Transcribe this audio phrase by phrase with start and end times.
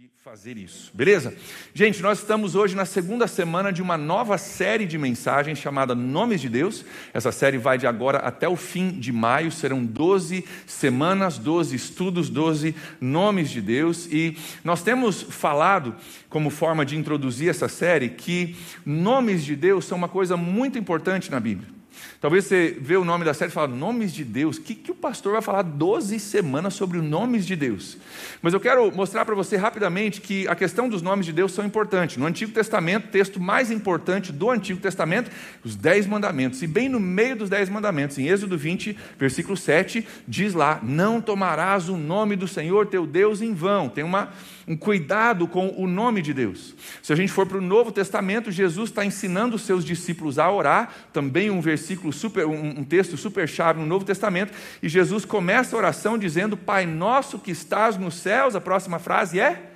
[0.00, 1.34] de fazer isso, beleza?
[1.74, 6.40] Gente, nós estamos hoje na segunda semana de uma nova série de mensagens chamada Nomes
[6.40, 6.86] de Deus.
[7.12, 12.30] Essa série vai de agora até o fim de maio, serão 12 semanas, 12 estudos,
[12.30, 14.06] 12 nomes de Deus.
[14.10, 15.94] E nós temos falado,
[16.30, 21.30] como forma de introduzir essa série, que nomes de Deus são uma coisa muito importante
[21.30, 21.79] na Bíblia.
[22.20, 24.56] Talvez você vê o nome da série e fala, nomes de Deus.
[24.56, 27.96] O que, que o pastor vai falar 12 semanas sobre os nomes de Deus?
[28.42, 31.64] Mas eu quero mostrar para você rapidamente que a questão dos nomes de Deus são
[31.64, 32.16] importantes.
[32.16, 35.30] No Antigo Testamento, o texto mais importante do Antigo Testamento,
[35.64, 36.62] os Dez Mandamentos.
[36.62, 41.20] E bem no meio dos Dez Mandamentos, em Êxodo 20, versículo 7, diz lá: Não
[41.20, 43.88] tomarás o nome do Senhor teu Deus em vão.
[43.88, 44.30] Tem uma
[44.70, 46.76] um cuidado com o nome de Deus.
[47.02, 50.48] Se a gente for para o Novo Testamento, Jesus está ensinando os seus discípulos a
[50.48, 55.74] orar, também um versículo super, um, texto super chave no Novo Testamento, e Jesus começa
[55.74, 59.69] a oração dizendo: Pai nosso que estás nos céus, a próxima frase é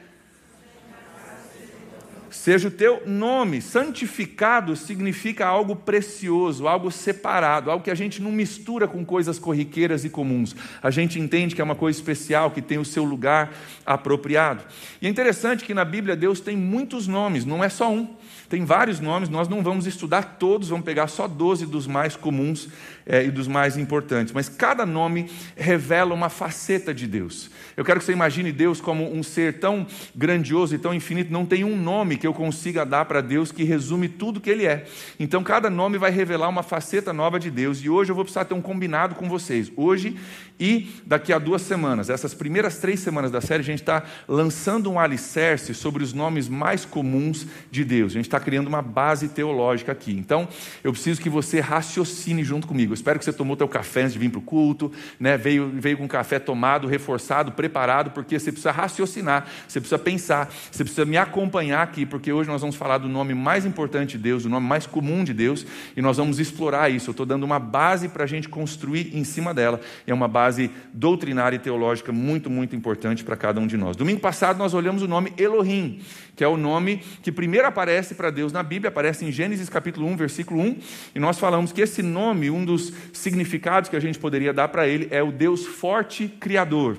[2.44, 3.62] seja o teu nome.
[3.62, 10.04] Santificado significa algo precioso, algo separado, algo que a gente não mistura com coisas corriqueiras
[10.04, 10.54] e comuns.
[10.82, 13.50] A gente entende que é uma coisa especial, que tem o seu lugar
[13.86, 14.62] apropriado.
[15.00, 18.14] E é interessante que na Bíblia Deus tem muitos nomes, não é só um.
[18.46, 22.68] Tem vários nomes, nós não vamos estudar todos, vamos pegar só 12 dos mais comuns
[23.06, 24.34] é, e dos mais importantes.
[24.34, 27.50] Mas cada nome revela uma faceta de Deus.
[27.74, 31.46] Eu quero que você imagine Deus como um ser tão grandioso e tão infinito, não
[31.46, 34.84] tem um nome que eu consiga dar para Deus que resume tudo que Ele é.
[35.18, 37.78] Então cada nome vai revelar uma faceta nova de Deus.
[37.78, 39.72] E hoje eu vou precisar ter um combinado com vocês.
[39.76, 40.16] Hoje
[40.58, 44.90] e daqui a duas semanas, essas primeiras três semanas da série, a gente está lançando
[44.90, 48.12] um alicerce sobre os nomes mais comuns de Deus.
[48.12, 50.12] A gente está criando uma base teológica aqui.
[50.12, 50.46] Então,
[50.84, 52.92] eu preciso que você raciocine junto comigo.
[52.92, 55.36] Eu espero que você tomou teu café antes de vir para o culto, né?
[55.36, 60.84] veio, veio com café tomado, reforçado, preparado, porque você precisa raciocinar, você precisa pensar, você
[60.84, 64.42] precisa me acompanhar aqui, porque hoje nós vamos falar do nome mais importante de Deus,
[64.44, 67.10] do nome mais comum de Deus, e nós vamos explorar isso.
[67.10, 69.80] Eu estou dando uma base para a gente construir em cima dela.
[70.06, 73.96] É uma base doutrinária e teológica muito, muito importante para cada um de nós.
[73.96, 76.00] Domingo passado nós olhamos o nome Elohim,
[76.36, 80.06] que é o nome que primeiro aparece para Deus na Bíblia, aparece em Gênesis capítulo
[80.08, 80.76] 1, versículo 1,
[81.14, 84.86] e nós falamos que esse nome, um dos significados que a gente poderia dar para
[84.86, 86.98] ele é o Deus forte criador.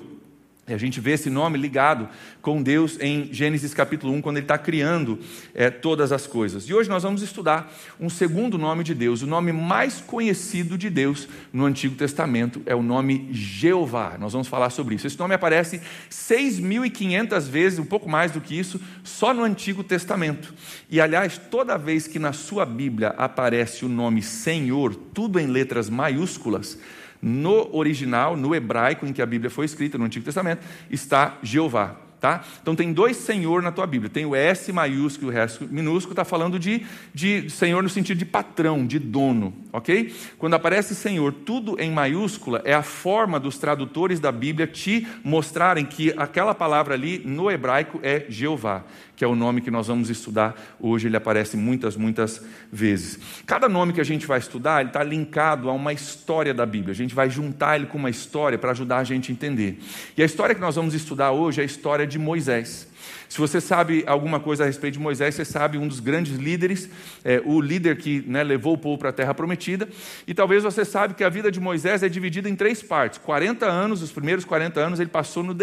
[0.68, 2.08] E a gente vê esse nome ligado
[2.42, 5.16] com Deus em Gênesis capítulo 1, quando ele está criando
[5.54, 6.64] é, todas as coisas.
[6.64, 9.22] E hoje nós vamos estudar um segundo nome de Deus.
[9.22, 14.16] O nome mais conhecido de Deus no Antigo Testamento é o nome Jeová.
[14.18, 15.06] Nós vamos falar sobre isso.
[15.06, 20.52] Esse nome aparece 6.500 vezes, um pouco mais do que isso, só no Antigo Testamento.
[20.90, 25.88] E aliás, toda vez que na sua Bíblia aparece o nome Senhor, tudo em letras
[25.88, 26.76] maiúsculas,
[27.20, 32.05] no original, no hebraico em que a Bíblia foi escrita, no Antigo Testamento, está Jeová.
[32.20, 32.42] Tá?
[32.62, 34.08] Então tem dois Senhor na tua Bíblia.
[34.08, 38.16] Tem o S maiúsculo e o S minúsculo, está falando de, de Senhor no sentido
[38.16, 40.14] de patrão, de dono, ok?
[40.38, 45.84] Quando aparece Senhor, tudo em maiúscula, é a forma dos tradutores da Bíblia te mostrarem
[45.84, 48.84] que aquela palavra ali no hebraico é Jeová
[49.16, 53.18] que é o nome que nós vamos estudar hoje, ele aparece muitas, muitas vezes.
[53.46, 56.92] Cada nome que a gente vai estudar, ele está linkado a uma história da Bíblia.
[56.92, 59.78] A gente vai juntar ele com uma história para ajudar a gente a entender.
[60.16, 62.88] E a história que nós vamos estudar hoje é a história de Moisés.
[63.28, 66.88] Se você sabe alguma coisa a respeito de Moisés, você sabe um dos grandes líderes,
[67.24, 69.88] é, o líder que né, levou o povo para a terra prometida.
[70.26, 73.18] E talvez você sabe que a vida de Moisés é dividida em três partes.
[73.18, 75.54] 40 anos, os primeiros 40 anos, ele passou no,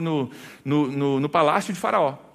[0.00, 0.30] no,
[0.64, 2.25] no, no palácio de Faraó.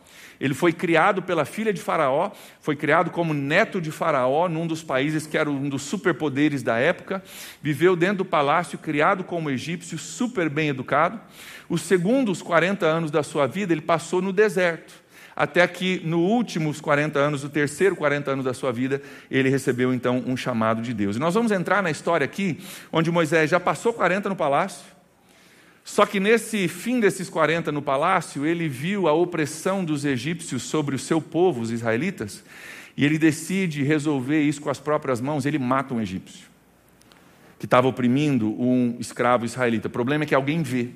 [0.41, 4.81] Ele foi criado pela filha de Faraó, foi criado como neto de Faraó, num dos
[4.81, 7.23] países que era um dos superpoderes da época.
[7.61, 11.21] Viveu dentro do palácio, criado como egípcio, super bem educado.
[11.69, 15.01] Os segundos 40 anos da sua vida, ele passou no deserto
[15.35, 19.93] até que no últimos 40 anos, o terceiro 40 anos da sua vida, ele recebeu
[19.93, 21.15] então um chamado de Deus.
[21.15, 22.59] E nós vamos entrar na história aqui,
[22.91, 24.83] onde Moisés já passou 40 no palácio,
[25.83, 30.95] só que nesse fim desses 40 no palácio, ele viu a opressão dos egípcios sobre
[30.95, 32.43] o seu povo, os israelitas,
[32.95, 36.51] e ele decide resolver isso com as próprias mãos, ele mata um egípcio
[37.61, 39.87] que estava oprimindo um escravo israelita.
[39.87, 40.89] O problema é que alguém vê.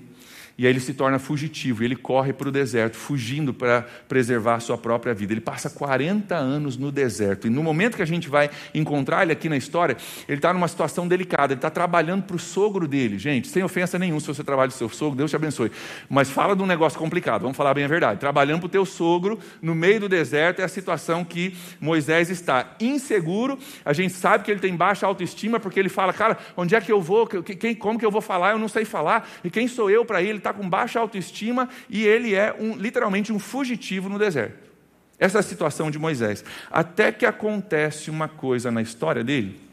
[0.58, 4.60] E aí ele se torna fugitivo, ele corre para o deserto, fugindo para preservar a
[4.62, 5.34] sua própria vida.
[5.34, 7.48] Ele passa 40 anos no deserto.
[7.48, 9.98] E no momento que a gente vai encontrar ele aqui na história,
[10.30, 11.52] ele está numa situação delicada.
[11.54, 13.20] Ele está trabalhando para o sogro dele.
[13.20, 15.72] Gente, sem ofensa nenhuma, se você trabalha com seu sogro, Deus te abençoe.
[16.10, 18.20] Mas fala de um negócio complicado, vamos falar bem a verdade.
[18.20, 22.76] Trabalhando para o teu sogro, no meio do deserto, é a situação que Moisés está
[22.80, 23.60] inseguro.
[23.84, 26.92] A gente sabe que ele tem baixa autoestima, porque ele fala, cara, onde é que
[26.92, 27.28] eu vou?
[27.28, 28.52] Quem, como que eu vou falar?
[28.52, 29.30] Eu não sei falar.
[29.44, 30.45] E quem sou eu para ele?
[30.46, 34.70] Está com baixa autoestima e ele é um, literalmente um fugitivo no deserto.
[35.18, 36.44] Essa é a situação de Moisés.
[36.70, 39.66] Até que acontece uma coisa na história dele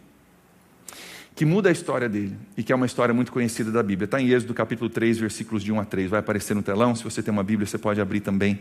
[1.35, 4.05] que muda a história dele e que é uma história muito conhecida da Bíblia.
[4.05, 6.11] Está em Êxodo capítulo 3, versículos de 1 a 3.
[6.11, 6.95] Vai aparecer no telão.
[6.95, 8.61] Se você tem uma Bíblia, você pode abrir também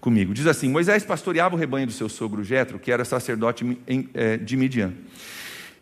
[0.00, 0.34] comigo.
[0.34, 3.78] Diz assim: Moisés pastoreava o rebanho do seu sogro Jetro, que era sacerdote
[4.12, 4.92] é, de Midian.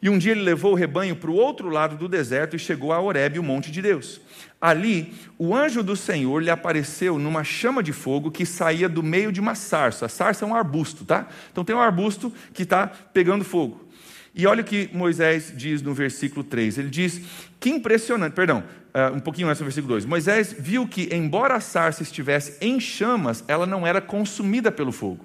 [0.01, 2.93] E um dia ele levou o rebanho para o outro lado do deserto e chegou
[2.93, 4.21] a Horebe, o monte de Deus.
[4.61, 9.33] Ali, o anjo do Senhor lhe apareceu numa chama de fogo que saía do meio
[9.33, 10.07] de uma sarça.
[10.07, 11.27] A sarça é um arbusto, tá?
[11.51, 13.89] Então tem um arbusto que está pegando fogo.
[14.35, 16.79] E olha o que Moisés diz no versículo 3.
[16.79, 17.21] Ele diz:
[17.59, 18.63] Que impressionante, perdão,
[18.95, 20.05] uh, um pouquinho antes no versículo 2.
[20.05, 25.25] Moisés viu que, embora a sarça estivesse em chamas, ela não era consumida pelo fogo.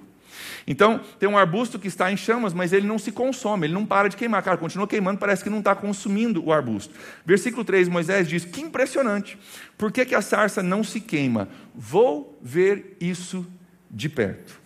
[0.65, 3.85] Então, tem um arbusto que está em chamas, mas ele não se consome, ele não
[3.85, 4.41] para de queimar.
[4.41, 6.93] Cara, continua queimando, parece que não está consumindo o arbusto.
[7.25, 9.37] Versículo 3, Moisés diz: Que impressionante,
[9.77, 11.49] por que, que a sarça não se queima?
[11.75, 13.45] Vou ver isso
[13.91, 14.62] de perto.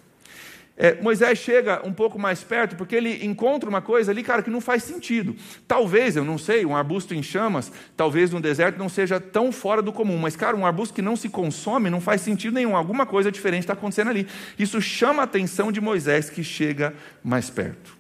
[0.80, 4.50] É, Moisés chega um pouco mais perto porque ele encontra uma coisa ali, cara, que
[4.50, 5.36] não faz sentido.
[5.68, 9.82] Talvez, eu não sei, um arbusto em chamas, talvez no deserto não seja tão fora
[9.82, 12.76] do comum, mas, cara, um arbusto que não se consome não faz sentido nenhum.
[12.76, 14.28] Alguma coisa diferente está acontecendo ali.
[14.60, 16.94] Isso chama a atenção de Moisés que chega
[17.24, 17.98] mais perto.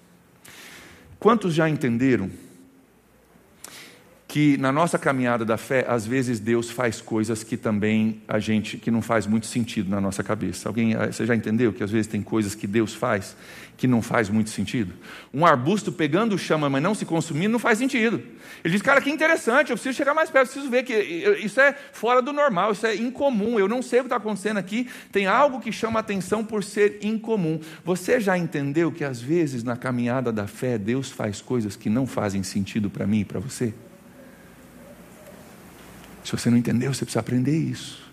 [1.20, 2.30] Quantos já entenderam
[4.38, 8.78] que na nossa caminhada da fé, às vezes Deus faz coisas que também a gente
[8.78, 10.70] que não faz muito sentido na nossa cabeça.
[10.70, 13.36] Alguém, ah, você já entendeu que às vezes tem coisas que Deus faz
[13.76, 14.94] que não faz muito sentido?
[15.34, 18.22] Um arbusto pegando chama, mas não se consumindo, não faz sentido.
[18.64, 20.94] Ele diz: "Cara, que interessante, eu preciso chegar mais perto, preciso ver que
[21.44, 23.58] isso é fora do normal, isso é incomum.
[23.58, 24.88] Eu não sei o que está acontecendo aqui.
[25.12, 27.60] Tem algo que chama atenção por ser incomum.
[27.84, 32.06] Você já entendeu que às vezes na caminhada da fé Deus faz coisas que não
[32.06, 33.74] fazem sentido para mim e para você?
[36.28, 38.06] Se você não entendeu, você precisa aprender isso.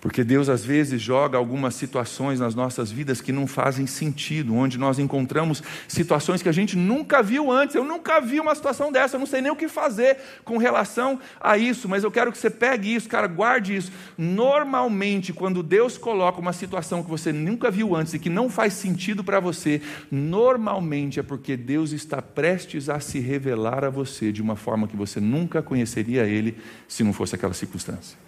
[0.00, 4.78] Porque Deus às vezes joga algumas situações nas nossas vidas que não fazem sentido, onde
[4.78, 7.74] nós encontramos situações que a gente nunca viu antes.
[7.74, 11.18] Eu nunca vi uma situação dessa, eu não sei nem o que fazer com relação
[11.40, 13.90] a isso, mas eu quero que você pegue isso, cara, guarde isso.
[14.16, 18.74] Normalmente, quando Deus coloca uma situação que você nunca viu antes e que não faz
[18.74, 24.40] sentido para você, normalmente é porque Deus está prestes a se revelar a você de
[24.40, 26.56] uma forma que você nunca conheceria Ele
[26.86, 28.27] se não fosse aquela circunstância.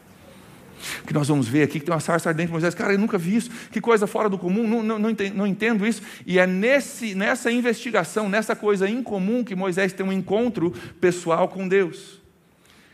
[1.03, 3.19] O que nós vamos ver aqui, que tem uma sarça ardente, Moisés, cara, eu nunca
[3.19, 6.03] vi isso, que coisa fora do comum, não, não, não, entendo, não entendo isso.
[6.27, 11.69] E é nesse, nessa investigação, nessa coisa incomum, que Moisés tem um encontro pessoal com
[11.69, 12.21] Deus.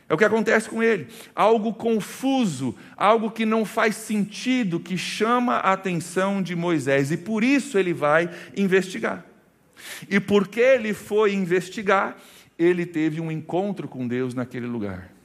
[0.08, 1.08] É o que acontece com ele.
[1.34, 7.10] Algo confuso, algo que não faz sentido, que chama a atenção de Moisés.
[7.10, 9.24] E por isso ele vai investigar.
[10.08, 12.16] E porque ele foi investigar,
[12.56, 15.15] ele teve um encontro com Deus naquele lugar.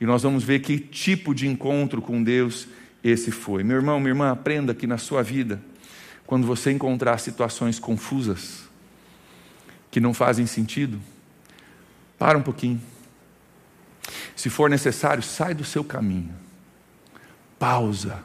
[0.00, 2.66] E nós vamos ver que tipo de encontro com Deus
[3.04, 3.62] esse foi.
[3.62, 5.60] Meu irmão, minha irmã, aprenda que na sua vida,
[6.26, 8.68] quando você encontrar situações confusas,
[9.90, 10.98] que não fazem sentido,
[12.18, 12.80] para um pouquinho.
[14.34, 16.34] Se for necessário, sai do seu caminho.
[17.58, 18.22] Pausa,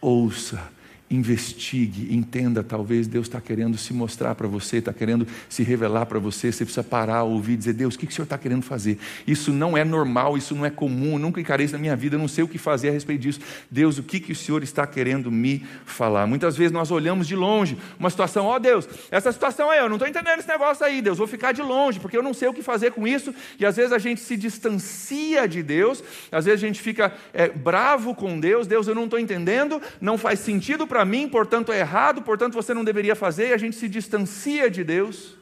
[0.00, 0.70] ouça,
[1.12, 6.18] investigue, entenda, talvez Deus está querendo se mostrar para você, está querendo se revelar para
[6.18, 8.98] você, você precisa parar, ouvir, dizer, Deus, o que, que o Senhor está querendo fazer?
[9.26, 12.28] Isso não é normal, isso não é comum, nunca encarei isso na minha vida, não
[12.28, 13.40] sei o que fazer a respeito disso.
[13.70, 16.26] Deus, o que, que o Senhor está querendo me falar?
[16.26, 19.88] Muitas vezes nós olhamos de longe uma situação, ó oh, Deus, essa situação aí, eu
[19.88, 22.48] não estou entendendo esse negócio aí, Deus, vou ficar de longe, porque eu não sei
[22.48, 26.46] o que fazer com isso, e às vezes a gente se distancia de Deus, às
[26.46, 30.40] vezes a gente fica é, bravo com Deus, Deus, eu não estou entendendo, não faz
[30.40, 33.88] sentido para mim, portanto é errado, portanto você não deveria fazer, e a gente se
[33.88, 35.36] distancia de Deus,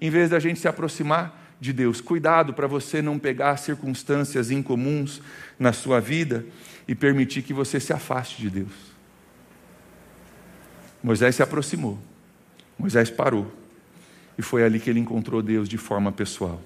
[0.00, 2.00] em vez da gente se aproximar de Deus.
[2.00, 5.20] Cuidado para você não pegar circunstâncias incomuns
[5.58, 6.44] na sua vida
[6.86, 8.72] e permitir que você se afaste de Deus.
[11.02, 11.98] Moisés se aproximou,
[12.78, 13.52] Moisés parou,
[14.38, 16.60] e foi ali que ele encontrou Deus de forma pessoal.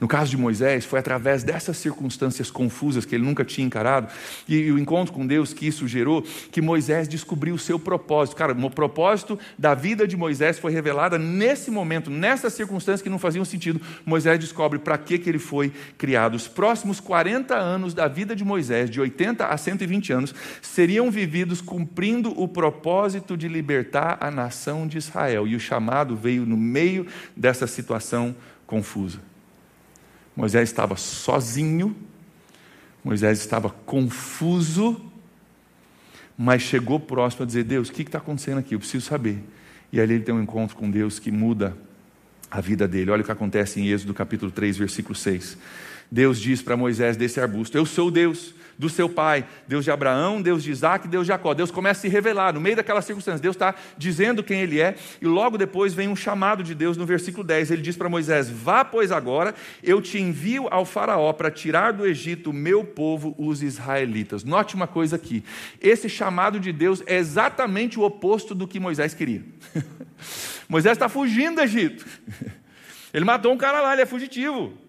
[0.00, 4.08] No caso de Moisés, foi através dessas circunstâncias confusas que ele nunca tinha encarado
[4.48, 8.36] e, o encontro com Deus que isso gerou, que Moisés descobriu o seu propósito.
[8.36, 13.18] Cara, o propósito da vida de Moisés foi revelada nesse momento, nessas circunstâncias que não
[13.18, 13.80] faziam sentido.
[14.04, 16.34] Moisés descobre para que, que ele foi criado.
[16.34, 21.60] Os próximos 40 anos da vida de Moisés, de 80 a 120 anos, seriam vividos
[21.60, 25.46] cumprindo o propósito de libertar a nação de Israel.
[25.46, 28.34] E o chamado veio no meio dessa situação
[28.66, 29.33] confusa.
[30.36, 31.94] Moisés estava sozinho,
[33.04, 35.00] Moisés estava confuso,
[36.36, 38.74] mas chegou próximo a dizer: Deus, o que está acontecendo aqui?
[38.74, 39.38] Eu preciso saber.
[39.92, 41.76] E ali ele tem um encontro com Deus que muda
[42.50, 43.10] a vida dele.
[43.10, 45.56] Olha o que acontece em Êxodo capítulo 3, versículo 6.
[46.14, 50.40] Deus diz para Moisés desse arbusto: Eu sou Deus do seu pai, Deus de Abraão,
[50.40, 51.52] Deus de Isaac, Deus de Jacó.
[51.54, 53.42] Deus começa a se revelar no meio daquela circunstância.
[53.42, 57.04] Deus está dizendo quem ele é, e logo depois vem um chamado de Deus no
[57.04, 57.72] versículo 10.
[57.72, 62.06] Ele diz para Moisés: Vá, pois agora, eu te envio ao Faraó para tirar do
[62.06, 64.44] Egito o meu povo, os israelitas.
[64.44, 65.42] Note uma coisa aqui:
[65.80, 69.42] esse chamado de Deus é exatamente o oposto do que Moisés queria.
[70.68, 72.06] Moisés está fugindo do Egito.
[73.12, 74.83] Ele matou um cara lá, ele é fugitivo.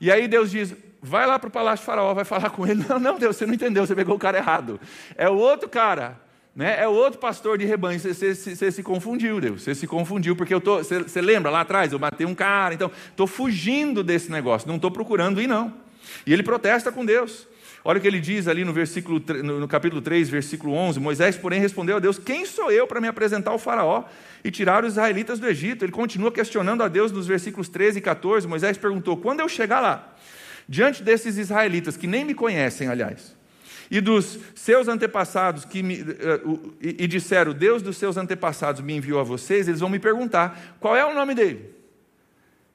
[0.00, 2.84] E aí Deus diz: vai lá para o palácio de Faraó, vai falar com ele.
[2.88, 4.80] Não, não, Deus, você não entendeu, você pegou o cara errado.
[5.16, 6.18] É o outro cara,
[6.56, 6.80] né?
[6.80, 8.00] é o outro pastor de rebanho.
[8.00, 11.50] Você, você, você, você se confundiu, Deus, você se confundiu, porque eu tô, você, lembra
[11.50, 15.46] lá atrás, eu matei um cara, então estou fugindo desse negócio, não estou procurando ir,
[15.46, 15.74] não.
[16.26, 17.46] E ele protesta com Deus.
[17.86, 20.98] Olha o que ele diz ali no, versículo, no capítulo 3, versículo 11.
[20.98, 24.04] Moisés, porém, respondeu a Deus: Quem sou eu para me apresentar ao Faraó
[24.42, 25.84] e tirar os israelitas do Egito?
[25.84, 28.48] Ele continua questionando a Deus nos versículos 13 e 14.
[28.48, 30.16] Moisés perguntou: Quando eu chegar lá,
[30.66, 33.36] diante desses israelitas, que nem me conhecem, aliás,
[33.90, 38.94] e dos seus antepassados que me, uh, e, e disseram: Deus dos seus antepassados me
[38.94, 41.70] enviou a vocês, eles vão me perguntar: qual é o nome dele?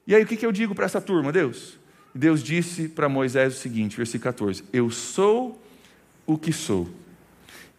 [0.06, 1.79] E aí o que, que eu digo para essa turma, Deus?
[2.14, 5.60] Deus disse para Moisés o seguinte, versículo 14: Eu sou
[6.26, 6.88] o que sou.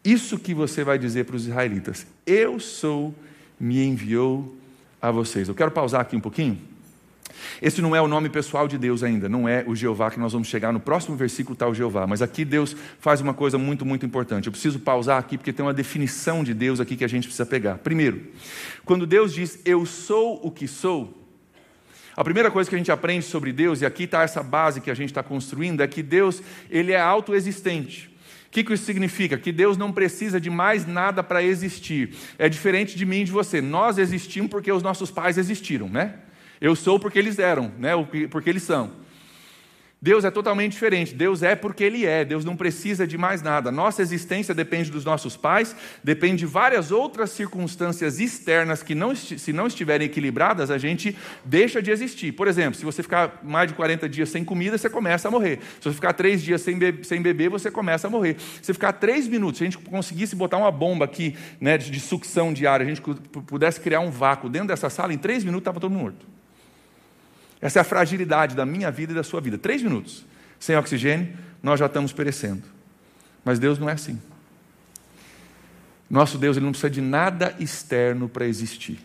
[0.04, 3.14] Isso que você vai dizer para os israelitas: Eu sou,
[3.60, 4.56] me enviou
[5.02, 5.48] a vocês.
[5.48, 6.60] Eu quero pausar aqui um pouquinho.
[7.62, 10.34] Esse não é o nome pessoal de Deus ainda, não é o Jeová que nós
[10.34, 13.86] vamos chegar no próximo versículo está o Jeová, mas aqui Deus faz uma coisa muito,
[13.86, 14.48] muito importante.
[14.48, 17.46] Eu preciso pausar aqui porque tem uma definição de Deus aqui que a gente precisa
[17.46, 17.78] pegar.
[17.78, 18.22] Primeiro,
[18.86, 21.21] quando Deus diz eu sou o que sou,
[22.15, 24.91] a primeira coisa que a gente aprende sobre Deus, e aqui está essa base que
[24.91, 28.12] a gente está construindo, é que Deus ele é autoexistente.
[28.48, 29.38] O que, que isso significa?
[29.38, 32.13] Que Deus não precisa de mais nada para existir.
[32.38, 33.62] É diferente de mim e de você.
[33.62, 36.15] Nós existimos porque os nossos pais existiram, né?
[36.60, 37.91] Eu sou porque eles eram, né?
[38.30, 38.91] porque eles são.
[40.03, 41.13] Deus é totalmente diferente.
[41.13, 42.25] Deus é porque Ele é.
[42.25, 43.72] Deus não precisa de mais nada.
[43.72, 49.53] Nossa existência depende dos nossos pais, depende de várias outras circunstâncias externas que, não, se
[49.53, 51.15] não estiverem equilibradas, a gente
[51.46, 52.31] deixa de existir.
[52.31, 55.60] Por exemplo, se você ficar mais de 40 dias sem comida, você começa a morrer.
[55.79, 58.38] Se você ficar três dias sem, be sem beber, você começa a morrer.
[58.39, 61.91] Se você ficar três minutos, se a gente conseguisse botar uma bomba aqui né, de,
[61.91, 65.62] de sucção diária, a gente pudesse criar um vácuo dentro dessa sala, em três minutos
[65.62, 66.41] estava todo mundo morto.
[67.62, 69.58] Essa é a fragilidade da minha vida e da sua vida.
[69.58, 70.25] Três minutos.
[70.60, 72.63] Sem oxigênio, nós já estamos perecendo.
[73.46, 74.20] Mas Deus não é assim.
[76.10, 79.00] Nosso Deus ele não precisa de nada externo para existir.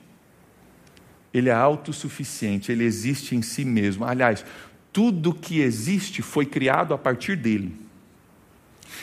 [1.32, 4.04] Ele é autossuficiente, ele existe em si mesmo.
[4.04, 4.44] Aliás,
[4.92, 7.78] tudo que existe foi criado a partir dele.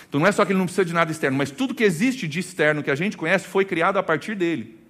[0.09, 2.27] Então não é só que ele não precisa de nada externo, mas tudo que existe
[2.27, 4.82] de externo que a gente conhece foi criado a partir dele.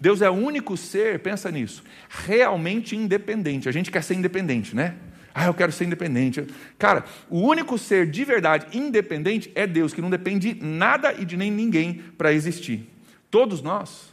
[0.00, 3.68] Deus é o único ser, pensa nisso, realmente independente.
[3.68, 4.94] A gente quer ser independente, né?
[5.34, 6.46] Ah, eu quero ser independente.
[6.78, 11.24] Cara, o único ser de verdade independente é Deus, que não depende de nada e
[11.24, 12.88] de nem ninguém para existir.
[13.30, 14.12] Todos nós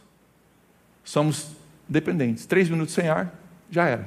[1.04, 1.52] somos
[1.88, 2.44] dependentes.
[2.44, 3.32] Três minutos sem ar,
[3.70, 4.06] já era.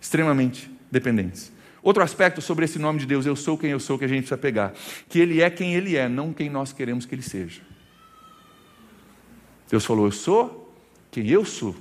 [0.00, 1.52] Extremamente dependentes.
[1.80, 4.18] Outro aspecto sobre esse nome de Deus, eu sou quem eu sou, que a gente
[4.18, 4.72] precisa pegar.
[5.08, 7.60] Que Ele é quem Ele é, não quem nós queremos que Ele seja.
[9.68, 10.61] Deus falou, eu sou
[11.12, 11.76] quem eu sou.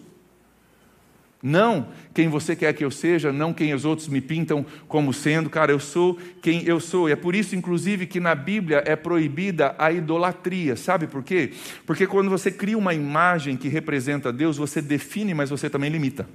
[1.41, 5.49] Não quem você quer que eu seja, não quem os outros me pintam como sendo,
[5.49, 7.09] cara, eu sou quem eu sou.
[7.09, 10.75] E é por isso, inclusive, que na Bíblia é proibida a idolatria.
[10.75, 11.53] Sabe por quê?
[11.87, 16.27] Porque quando você cria uma imagem que representa Deus, você define, mas você também limita.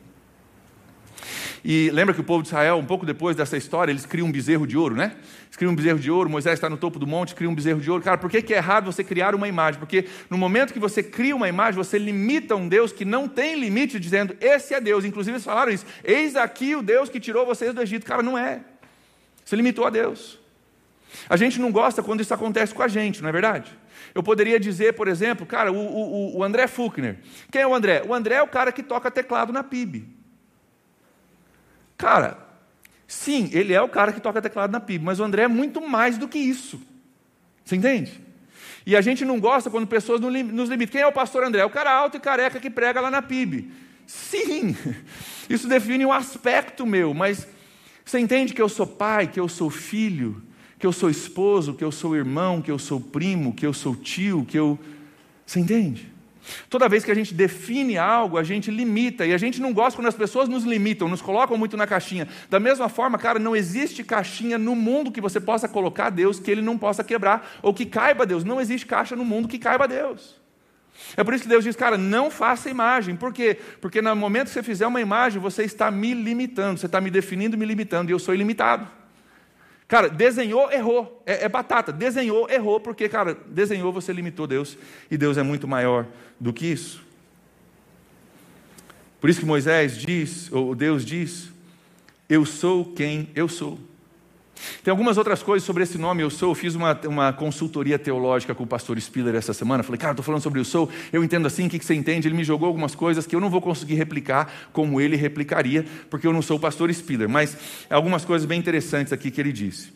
[1.69, 4.31] E lembra que o povo de Israel, um pouco depois dessa história, eles criam um
[4.31, 5.17] bezerro de ouro, né?
[5.47, 7.81] Eles criam um bezerro de ouro, Moisés está no topo do monte, cria um bezerro
[7.81, 8.05] de ouro.
[8.05, 9.81] Cara, por que, que é errado você criar uma imagem?
[9.81, 13.59] Porque no momento que você cria uma imagem, você limita um Deus que não tem
[13.59, 15.05] limite, dizendo, esse é Deus.
[15.05, 18.07] Inclusive eles falaram isso, eis aqui o Deus que tirou vocês do Egito.
[18.07, 18.61] Cara, não é.
[19.45, 20.39] Você limitou a Deus.
[21.29, 23.77] A gente não gosta quando isso acontece com a gente, não é verdade?
[24.15, 27.17] Eu poderia dizer, por exemplo, cara, o, o, o André Fuchner.
[27.51, 28.05] Quem é o André?
[28.07, 30.15] O André é o cara que toca teclado na PIB.
[31.97, 32.39] Cara,
[33.07, 35.81] sim, ele é o cara que toca teclado na PIB, mas o André é muito
[35.81, 36.81] mais do que isso.
[37.65, 38.21] Você entende?
[38.87, 40.93] E a gente não gosta quando pessoas nos limitam.
[40.93, 41.63] Quem é o pastor André?
[41.63, 43.71] É o cara alto e careca que prega lá na PIB.
[44.07, 44.77] Sim,
[45.51, 47.49] isso define um aspecto meu, mas
[48.05, 50.41] você entende que eu sou pai, que eu sou filho,
[50.79, 53.97] que eu sou esposo, que eu sou irmão, que eu sou primo, que eu sou
[53.97, 54.79] tio, que eu.
[55.45, 56.13] Você entende?
[56.69, 59.99] Toda vez que a gente define algo, a gente limita, e a gente não gosta
[59.99, 62.29] quando as pessoas nos limitam, nos colocam muito na caixinha.
[62.49, 66.51] Da mesma forma, cara, não existe caixinha no mundo que você possa colocar Deus que
[66.51, 68.45] ele não possa quebrar, ou que caiba Deus.
[68.45, 70.37] Não existe caixa no mundo que caiba Deus.
[71.17, 73.17] É por isso que Deus diz, cara, não faça imagem.
[73.17, 73.59] Por quê?
[73.81, 77.11] Porque no momento que você fizer uma imagem, você está me limitando, você está me
[77.11, 78.89] definindo, me limitando, e eu sou ilimitado.
[79.89, 81.23] Cara, desenhou, errou.
[81.25, 81.93] É, é, batata.
[81.93, 84.77] Desenhou, errou, porque, cara, desenhou, você limitou Deus.
[85.11, 86.07] E Deus é muito maior
[86.41, 87.05] do que isso.
[89.21, 91.51] Por isso que Moisés diz, ou Deus diz,
[92.29, 93.79] eu sou quem eu sou.
[94.83, 96.51] Tem algumas outras coisas sobre esse nome Eu Sou.
[96.51, 99.83] Eu fiz uma, uma consultoria teológica com o pastor Spiller essa semana.
[99.83, 100.89] Falei, cara, estou falando sobre Eu Sou.
[101.13, 102.29] Eu entendo assim, o que, que você entende?
[102.29, 106.27] Ele me jogou algumas coisas que eu não vou conseguir replicar como ele replicaria, porque
[106.27, 107.29] eu não sou o pastor Spiller.
[107.29, 107.57] Mas
[107.91, 109.93] algumas coisas bem interessantes aqui que ele disse.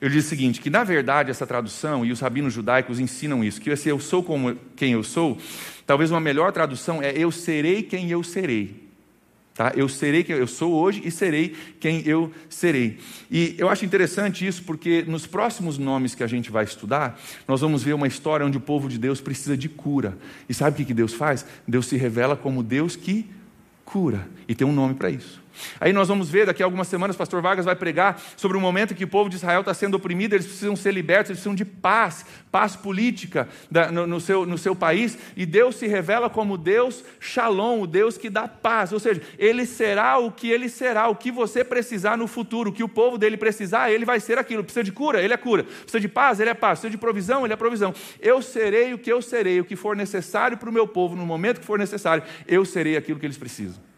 [0.00, 3.60] Ele disse o seguinte: que na verdade essa tradução, e os rabinos judaicos ensinam isso,
[3.60, 5.38] que esse eu sou como quem eu sou,
[5.86, 8.83] talvez uma melhor tradução é eu serei quem eu serei.
[9.54, 9.72] Tá?
[9.76, 12.98] Eu serei quem eu sou hoje e serei quem eu serei.
[13.30, 17.60] E eu acho interessante isso porque nos próximos nomes que a gente vai estudar, nós
[17.60, 20.18] vamos ver uma história onde o povo de Deus precisa de cura.
[20.48, 21.46] E sabe o que Deus faz?
[21.68, 23.30] Deus se revela como Deus que
[23.84, 24.28] cura.
[24.48, 25.43] E tem um nome para isso.
[25.80, 28.60] Aí nós vamos ver, daqui a algumas semanas, o pastor Vargas vai pregar sobre o
[28.60, 31.54] momento que o povo de Israel está sendo oprimido, eles precisam ser libertos, eles precisam
[31.54, 33.48] de paz, paz política
[33.92, 38.16] no, no, seu, no seu país, e Deus se revela como Deus Shalom, o Deus
[38.16, 42.16] que dá paz, ou seja, Ele será o que Ele será, o que você precisar
[42.16, 45.22] no futuro, o que o povo dele precisar, Ele vai ser aquilo, precisa de cura,
[45.22, 47.94] Ele é cura, precisa de paz, Ele é paz, precisa de provisão, Ele é provisão,
[48.20, 51.26] eu serei o que eu serei, o que for necessário para o meu povo, no
[51.26, 53.93] momento que for necessário, eu serei aquilo que eles precisam.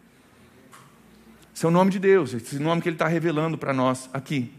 [1.57, 4.53] Esse é o nome de Deus, esse nome que Ele está revelando para nós aqui.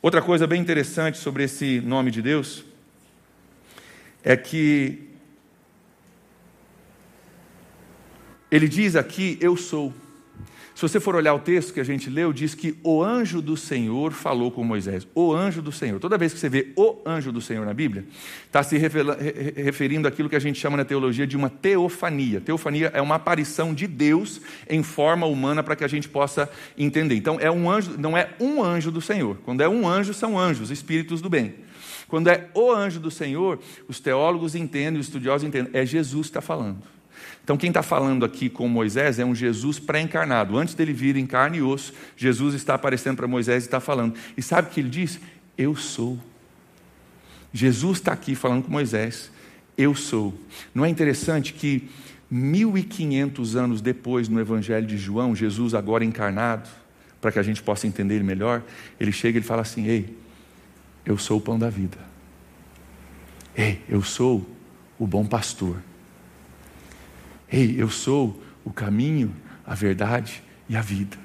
[0.00, 2.64] Outra coisa bem interessante sobre esse nome de Deus
[4.24, 5.10] é que
[8.50, 9.92] ele diz aqui: Eu sou.
[10.76, 13.56] Se você for olhar o texto que a gente leu, diz que o anjo do
[13.56, 15.08] Senhor falou com Moisés.
[15.14, 15.98] O anjo do Senhor.
[15.98, 18.04] Toda vez que você vê o anjo do Senhor na Bíblia,
[18.44, 22.42] está se referindo àquilo que a gente chama na teologia de uma teofania.
[22.42, 27.14] Teofania é uma aparição de Deus em forma humana para que a gente possa entender.
[27.14, 29.38] Então, é um anjo, não é um anjo do Senhor.
[29.46, 31.54] Quando é um anjo, são anjos, espíritos do bem.
[32.06, 36.32] Quando é o anjo do Senhor, os teólogos entendem, os estudiosos entendem, é Jesus que
[36.32, 36.82] está falando.
[37.42, 40.56] Então, quem está falando aqui com Moisés é um Jesus pré-encarnado.
[40.58, 44.14] Antes dele vir em carne e osso, Jesus está aparecendo para Moisés e está falando.
[44.36, 45.20] E sabe o que ele diz?
[45.56, 46.18] Eu sou.
[47.52, 49.30] Jesus está aqui falando com Moisés.
[49.78, 50.34] Eu sou.
[50.74, 51.88] Não é interessante que
[52.30, 56.68] 1500 anos depois, no Evangelho de João, Jesus agora encarnado,
[57.20, 58.62] para que a gente possa entender ele melhor,
[58.98, 60.16] ele chega e ele fala assim: Ei,
[61.04, 61.98] eu sou o pão da vida.
[63.56, 64.46] Ei, eu sou
[64.98, 65.76] o bom pastor.
[67.56, 69.34] Ei, eu sou o caminho,
[69.66, 71.16] a verdade e a vida.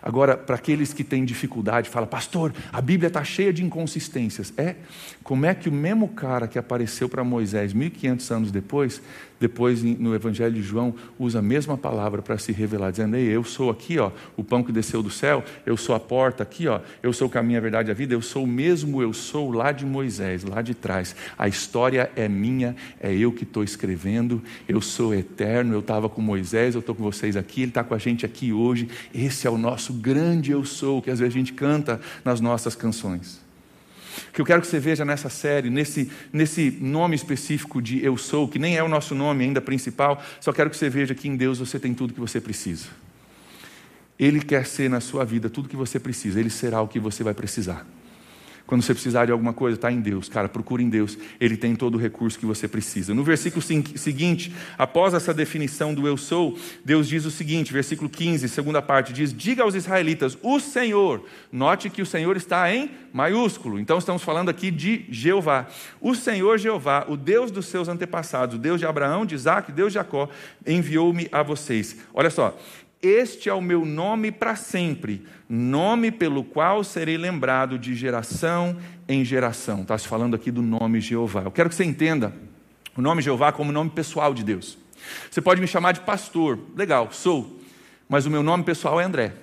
[0.00, 4.50] Agora, para aqueles que têm dificuldade, fala, pastor, a Bíblia está cheia de inconsistências.
[4.56, 4.76] É,
[5.22, 9.02] como é que o mesmo cara que apareceu para Moisés 1500 anos depois,
[9.42, 13.42] depois no Evangelho de João, usa a mesma palavra para se revelar, dizendo: Ei, eu
[13.42, 16.80] sou aqui, ó, o pão que desceu do céu, eu sou a porta aqui, ó,
[17.02, 19.50] eu sou o caminho, a verdade e a vida, eu sou o mesmo eu sou
[19.50, 21.16] lá de Moisés, lá de trás.
[21.36, 26.22] A história é minha, é eu que estou escrevendo, eu sou eterno, eu estava com
[26.22, 28.88] Moisés, eu estou com vocês aqui, ele está com a gente aqui hoje.
[29.12, 32.76] Esse é o nosso grande eu sou, que às vezes a gente canta nas nossas
[32.76, 33.42] canções
[34.32, 38.48] que eu quero que você veja nessa série, nesse, nesse nome específico de Eu Sou,
[38.48, 41.36] que nem é o nosso nome ainda principal, só quero que você veja que em
[41.36, 42.86] Deus você tem tudo que você precisa.
[44.18, 47.24] Ele quer ser na sua vida tudo que você precisa, Ele será o que você
[47.24, 47.86] vai precisar.
[48.66, 51.74] Quando você precisar de alguma coisa, está em Deus, cara, procure em Deus, Ele tem
[51.74, 53.12] todo o recurso que você precisa.
[53.14, 58.48] No versículo seguinte, após essa definição do eu sou, Deus diz o seguinte, versículo 15,
[58.48, 63.78] segunda parte, diz: Diga aos israelitas, o Senhor, note que o Senhor está em maiúsculo,
[63.78, 65.66] então estamos falando aqui de Jeová.
[66.00, 69.92] O Senhor Jeová, o Deus dos seus antepassados, o Deus de Abraão, de Isaac, Deus
[69.92, 70.28] de Jacó,
[70.66, 71.96] enviou-me a vocês.
[72.14, 72.58] Olha só,
[73.02, 78.76] este é o meu nome para sempre, nome pelo qual serei lembrado de geração
[79.08, 79.82] em geração.
[79.82, 81.42] Está se falando aqui do nome Jeová.
[81.42, 82.32] Eu quero que você entenda
[82.96, 84.78] o nome Jeová como nome pessoal de Deus.
[85.28, 87.60] Você pode me chamar de pastor, legal, sou,
[88.08, 89.34] mas o meu nome pessoal é André.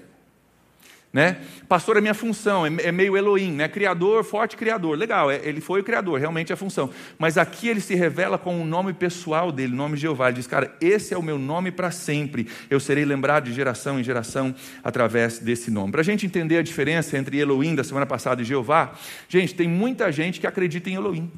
[1.12, 1.38] Né?
[1.68, 3.68] Pastor é minha função, é, é meio Elohim, né?
[3.68, 4.96] criador, forte criador.
[4.96, 6.92] Legal, é, ele foi o criador, realmente é a função.
[7.18, 10.28] Mas aqui ele se revela com o nome pessoal dele, o nome Jeová.
[10.28, 12.48] Ele diz, cara, esse é o meu nome para sempre.
[12.70, 15.92] Eu serei lembrado de geração em geração através desse nome.
[15.92, 18.94] Para a gente entender a diferença entre Elohim da semana passada e Jeová,
[19.28, 21.32] gente, tem muita gente que acredita em Elohim.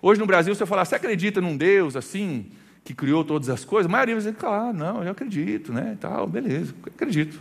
[0.00, 2.46] Hoje no Brasil, se eu falar, você acredita num Deus assim,
[2.82, 3.86] que criou todas as coisas?
[3.86, 5.96] A maioria vai dizer, claro, não, eu acredito, né?
[6.00, 7.40] Tal, beleza, acredito.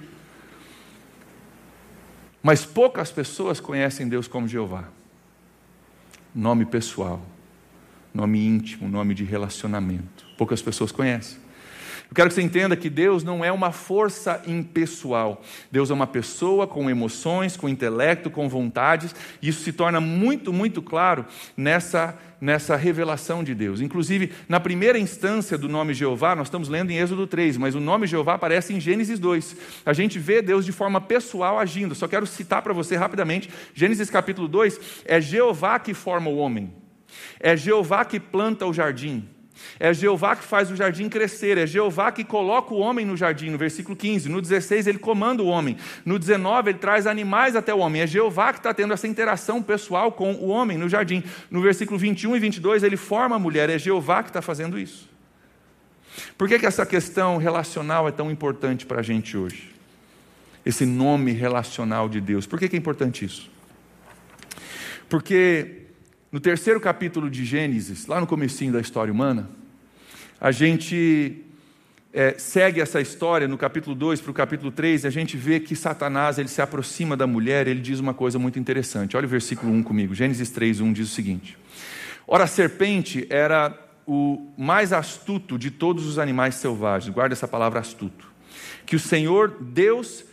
[2.41, 4.89] Mas poucas pessoas conhecem Deus como Jeová.
[6.34, 7.21] Nome pessoal.
[8.13, 10.25] nome íntimo, nome de relacionamento.
[10.38, 11.40] Poucas pessoas conhecem.
[12.12, 15.41] Eu quero que você entenda que Deus não é uma força impessoal.
[15.71, 20.52] Deus é uma pessoa com emoções, com intelecto, com vontades, e isso se torna muito,
[20.52, 23.80] muito claro nessa, nessa revelação de Deus.
[23.80, 27.80] Inclusive, na primeira instância do nome Jeová, nós estamos lendo em Êxodo 3, mas o
[27.80, 29.56] nome Jeová aparece em Gênesis 2.
[29.86, 31.95] A gente vê Deus de forma pessoal agindo.
[31.95, 36.74] Só quero citar para você rapidamente: Gênesis capítulo 2 é Jeová que forma o homem,
[37.39, 39.30] é Jeová que planta o jardim.
[39.80, 43.50] É Jeová que faz o jardim crescer, é Jeová que coloca o homem no jardim,
[43.50, 44.30] no versículo 15.
[44.30, 45.78] No 16, ele comanda o homem.
[46.06, 48.02] No 19, ele traz animais até o homem.
[48.02, 51.24] É Jeová que está tendo essa interação pessoal com o homem no jardim.
[51.50, 53.69] No versículo 21 e 22, ele forma a mulher.
[53.69, 55.10] É Jeová que está fazendo isso.
[56.38, 59.71] Por que, que essa questão relacional é tão importante para a gente hoje?
[60.65, 62.45] Esse nome relacional de Deus.
[62.45, 63.50] Por que, que é importante isso?
[65.10, 65.88] Porque
[66.32, 69.50] no terceiro capítulo de Gênesis, lá no comecinho da história humana,
[70.39, 71.44] a gente
[72.13, 75.60] é, segue essa história no capítulo 2 para o capítulo 3 e a gente vê
[75.60, 79.17] que Satanás ele se aproxima da mulher ele diz uma coisa muito interessante.
[79.17, 80.15] Olha o versículo 1 comigo.
[80.15, 81.58] Gênesis 3, 1 diz o seguinte:
[82.26, 87.13] Ora, a serpente era o mais astuto de todos os animais selvagens.
[87.13, 88.32] Guarda essa palavra astuto.
[88.86, 90.24] Que o Senhor Deus,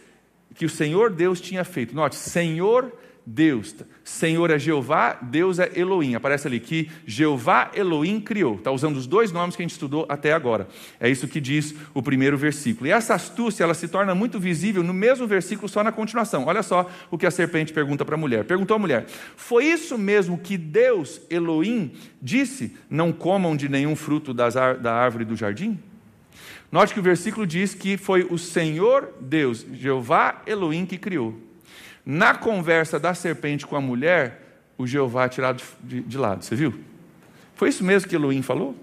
[0.55, 1.93] que o Senhor Deus tinha feito.
[1.93, 3.75] Note, Senhor Deus Deus.
[4.03, 6.15] Senhor é Jeová, Deus é Elohim.
[6.15, 8.55] Aparece ali que Jeová Elohim criou.
[8.55, 10.67] Está usando os dois nomes que a gente estudou até agora.
[10.99, 12.87] É isso que diz o primeiro versículo.
[12.87, 16.47] E essa astúcia ela se torna muito visível no mesmo versículo, só na continuação.
[16.47, 18.45] Olha só o que a serpente pergunta para a mulher.
[18.45, 19.05] Perguntou à mulher:
[19.37, 25.27] Foi isso mesmo que Deus Elohim disse: Não comam de nenhum fruto das, da árvore
[25.27, 25.79] do jardim?
[26.73, 31.48] Note que o versículo diz que foi o Senhor Deus, Jeová Elohim, que criou.
[32.11, 34.41] Na conversa da serpente com a mulher,
[34.79, 36.43] o Jeová é tirado de, de, de lado.
[36.43, 36.81] Você viu?
[37.55, 38.75] Foi isso mesmo que Elohim falou?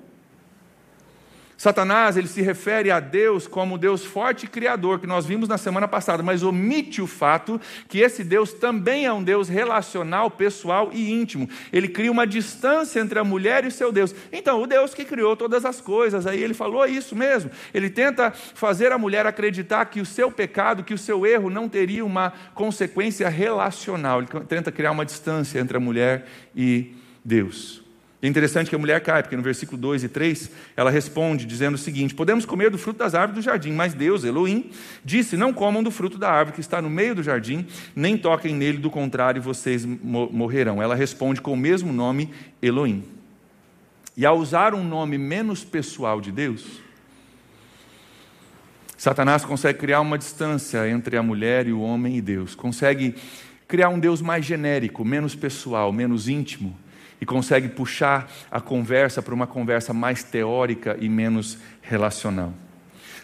[1.58, 5.58] Satanás, ele se refere a Deus como Deus forte e criador, que nós vimos na
[5.58, 10.90] semana passada, mas omite o fato que esse Deus também é um Deus relacional, pessoal
[10.92, 11.50] e íntimo.
[11.72, 14.14] Ele cria uma distância entre a mulher e o seu Deus.
[14.34, 17.50] Então, o Deus que criou todas as coisas, aí ele falou isso mesmo.
[17.74, 21.70] Ele tenta fazer a mulher acreditar que o seu pecado, que o seu erro não
[21.70, 24.20] teria uma consequência relacional.
[24.20, 27.85] Ele tenta criar uma distância entre a mulher e Deus.
[28.22, 31.76] É interessante que a mulher cai, porque no versículo 2 e 3 ela responde dizendo
[31.76, 34.72] o seguinte: Podemos comer do fruto das árvores do jardim, mas Deus, Elohim,
[35.04, 38.56] disse: Não comam do fruto da árvore que está no meio do jardim, nem toquem
[38.56, 40.82] nele, do contrário, vocês morrerão.
[40.82, 43.04] Ela responde com o mesmo nome, Elohim.
[44.18, 46.82] E ao usar um nome menos pessoal de Deus,
[48.98, 53.14] Satanás consegue criar uma distância entre a mulher e o homem e Deus, consegue
[53.68, 56.85] criar um Deus mais genérico, menos pessoal, menos íntimo
[57.20, 62.54] e consegue puxar a conversa para uma conversa mais teórica e menos relacional.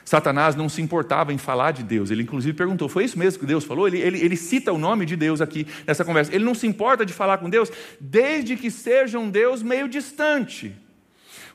[0.03, 3.45] Satanás não se importava em falar de Deus, ele inclusive perguntou: foi isso mesmo que
[3.45, 3.87] Deus falou?
[3.87, 6.33] Ele, ele, ele cita o nome de Deus aqui nessa conversa.
[6.33, 10.75] Ele não se importa de falar com Deus, desde que seja um Deus meio distante,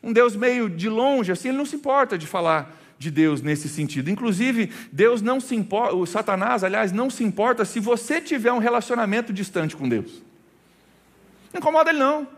[0.02, 3.68] um Deus meio de longe, assim, ele não se importa de falar de Deus nesse
[3.68, 4.10] sentido.
[4.10, 8.58] Inclusive, Deus não se importa, o Satanás, aliás, não se importa se você tiver um
[8.58, 10.22] relacionamento distante com Deus.
[11.56, 12.28] Não incomoda ele, não.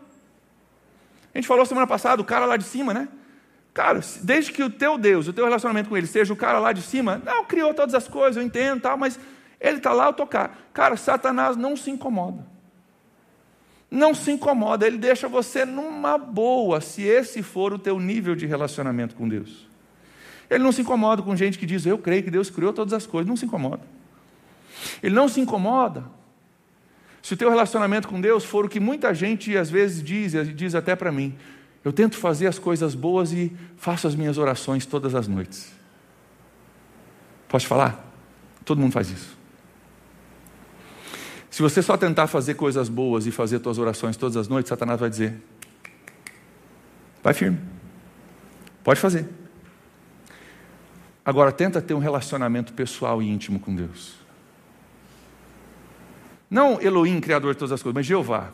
[1.35, 3.09] A gente falou semana passada, o cara lá de cima, né?
[3.75, 6.73] Cara, desde que o teu Deus, o teu relacionamento com ele seja o cara lá
[6.73, 9.19] de cima, não, criou todas as coisas, eu entendo, tal, mas
[9.61, 10.57] ele está lá, eu tocar.
[10.73, 12.47] Cara, Satanás não se incomoda.
[13.91, 18.47] Não se incomoda, ele deixa você numa boa, se esse for o teu nível de
[18.47, 19.67] relacionamento com Deus.
[20.49, 23.05] Ele não se incomoda com gente que diz, eu creio que Deus criou todas as
[23.05, 23.83] coisas, não se incomoda.
[25.03, 26.18] Ele não se incomoda
[27.29, 30.45] se o teu relacionamento com Deus for o que muita gente às vezes diz, e
[30.47, 31.37] diz até para mim,
[31.85, 35.71] eu tento fazer as coisas boas e faço as minhas orações todas as noites.
[37.47, 38.03] Posso falar?
[38.65, 39.37] Todo mundo faz isso.
[41.51, 44.99] Se você só tentar fazer coisas boas e fazer suas orações todas as noites, Satanás
[44.99, 45.35] vai dizer:
[47.23, 47.61] vai firme,
[48.83, 49.29] pode fazer.
[51.23, 54.15] Agora, tenta ter um relacionamento pessoal e íntimo com Deus.
[56.51, 58.53] Não Elohim, Criador de todas as coisas, mas Jeová.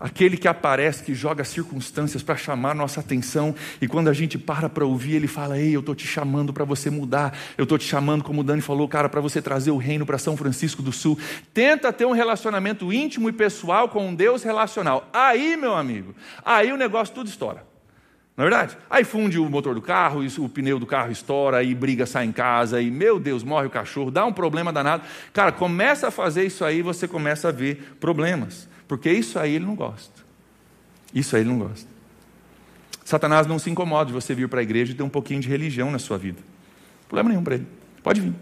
[0.00, 4.68] Aquele que aparece, que joga circunstâncias para chamar nossa atenção, e quando a gente para
[4.68, 7.84] para ouvir, ele fala: Ei, eu estou te chamando para você mudar, eu estou te
[7.84, 10.92] chamando, como o Dani falou, cara, para você trazer o reino para São Francisco do
[10.92, 11.18] Sul.
[11.52, 15.08] Tenta ter um relacionamento íntimo e pessoal com um Deus relacional.
[15.12, 17.66] Aí, meu amigo, aí o negócio tudo estoura.
[18.38, 18.78] Não é verdade?
[18.88, 22.30] Aí funde o motor do carro, o pneu do carro estoura, aí briga, sai em
[22.30, 25.02] casa, e meu Deus, morre o cachorro, dá um problema danado.
[25.32, 29.66] Cara, começa a fazer isso aí, você começa a ver problemas, porque isso aí ele
[29.66, 30.22] não gosta.
[31.12, 31.88] Isso aí ele não gosta.
[33.04, 35.48] Satanás não se incomoda de você vir para a igreja e ter um pouquinho de
[35.48, 36.38] religião na sua vida.
[37.08, 37.66] Problema nenhum para ele.
[38.04, 38.34] Pode vir.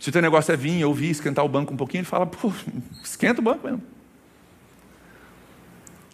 [0.00, 2.50] Se o teu negócio é vir, ouvir, esquentar o banco um pouquinho, ele fala, pô,
[3.04, 3.82] esquenta o banco mesmo.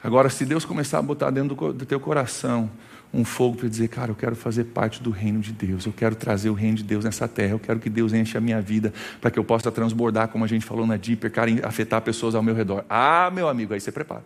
[0.02, 2.70] Agora, se Deus começar a botar dentro do, teu coração
[3.12, 6.14] um fogo para dizer, cara, eu quero fazer parte do reino de Deus, eu quero
[6.14, 8.92] trazer o reino de Deus nessa terra, eu quero que Deus enche a minha vida
[9.20, 12.42] para que eu possa transbordar, como a gente falou na Deeper, cara, afetar pessoas ao
[12.42, 12.84] meu redor.
[12.88, 14.24] Ah, meu amigo, aí você prepara.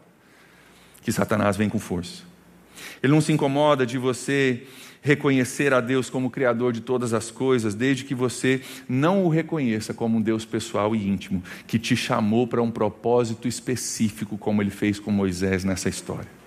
[1.01, 2.23] Que Satanás vem com força.
[3.03, 4.67] Ele não se incomoda de você
[5.03, 9.93] reconhecer a Deus como Criador de todas as coisas, desde que você não o reconheça
[9.93, 14.71] como um Deus pessoal e íntimo, que te chamou para um propósito específico, como ele
[14.71, 16.43] fez com Moisés nessa história.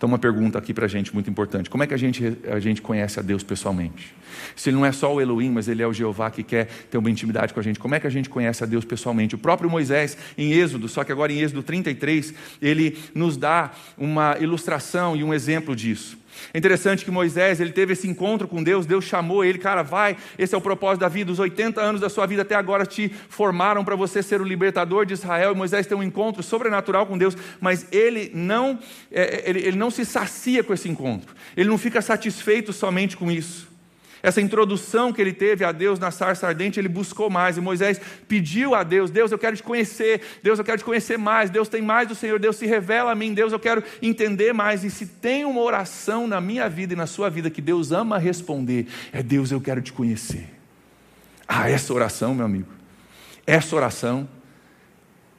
[0.00, 2.58] Então, uma pergunta aqui para a gente muito importante: como é que a gente, a
[2.58, 4.14] gente conhece a Deus pessoalmente?
[4.56, 6.96] Se ele não é só o Elohim, mas ele é o Jeová que quer ter
[6.96, 9.34] uma intimidade com a gente, como é que a gente conhece a Deus pessoalmente?
[9.34, 14.38] O próprio Moisés, em Êxodo, só que agora em Êxodo 33, ele nos dá uma
[14.40, 16.16] ilustração e um exemplo disso.
[16.52, 20.16] É interessante que Moisés, ele teve esse encontro com Deus, Deus chamou ele, cara, vai,
[20.38, 23.08] esse é o propósito da vida, os 80 anos da sua vida até agora te
[23.28, 27.16] formaram para você ser o libertador de Israel, e Moisés tem um encontro sobrenatural com
[27.16, 28.78] Deus, mas ele não,
[29.10, 33.30] é, ele, ele não se sacia com esse encontro, ele não fica satisfeito somente com
[33.30, 33.69] isso.
[34.22, 37.56] Essa introdução que ele teve a Deus na sarça ardente, ele buscou mais.
[37.56, 40.20] E Moisés pediu a Deus: Deus, eu quero te conhecer.
[40.42, 41.48] Deus, eu quero te conhecer mais.
[41.48, 42.38] Deus tem mais do Senhor.
[42.38, 43.32] Deus se revela a mim.
[43.32, 44.84] Deus, eu quero entender mais.
[44.84, 48.18] E se tem uma oração na minha vida e na sua vida que Deus ama
[48.18, 50.48] responder, é Deus, eu quero te conhecer.
[51.48, 52.68] Ah, essa oração, meu amigo,
[53.46, 54.28] essa oração,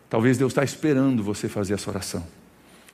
[0.10, 2.26] talvez Deus está esperando você fazer essa oração.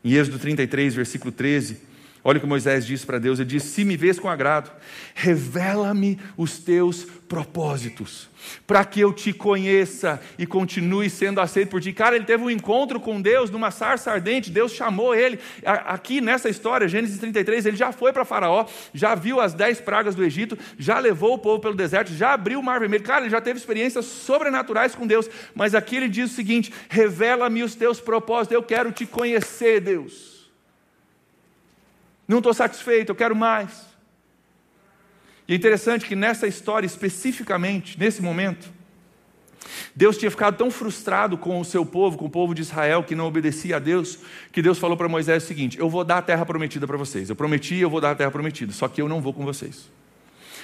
[0.04, 1.97] Em Êxodo 33, versículo 13.
[2.24, 4.72] Olha o que Moisés disse para Deus: ele disse: Se me vês com agrado,
[5.16, 8.30] revela-me os teus propósitos,
[8.66, 11.92] para que eu te conheça e continue sendo aceito por ti.
[11.92, 15.40] Cara, ele teve um encontro com Deus numa sarça ardente, Deus chamou ele.
[15.64, 20.16] Aqui nessa história, Gênesis 33, ele já foi para Faraó, já viu as dez pragas
[20.16, 23.04] do Egito, já levou o povo pelo deserto, já abriu o mar vermelho.
[23.04, 27.64] Cara, ele já teve experiências sobrenaturais com Deus, mas aqui ele diz o seguinte: revela-me
[27.64, 30.37] os teus propósitos, eu quero te conhecer, Deus.
[32.28, 33.86] Não estou satisfeito, eu quero mais.
[35.48, 38.70] E é interessante que nessa história, especificamente, nesse momento,
[39.96, 43.16] Deus tinha ficado tão frustrado com o seu povo, com o povo de Israel, que
[43.16, 44.20] não obedecia a Deus,
[44.52, 47.30] que Deus falou para Moisés o seguinte: Eu vou dar a terra prometida para vocês.
[47.30, 49.90] Eu prometi, eu vou dar a terra prometida, só que eu não vou com vocês.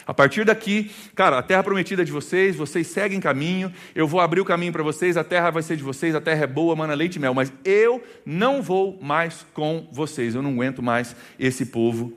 [0.05, 4.19] A partir daqui, cara, a terra prometida é de vocês, vocês seguem caminho, eu vou
[4.19, 6.75] abrir o caminho para vocês, a terra vai ser de vocês, a terra é boa,
[6.75, 11.15] mana leite e mel, mas eu não vou mais com vocês, eu não aguento mais
[11.39, 12.13] esse povo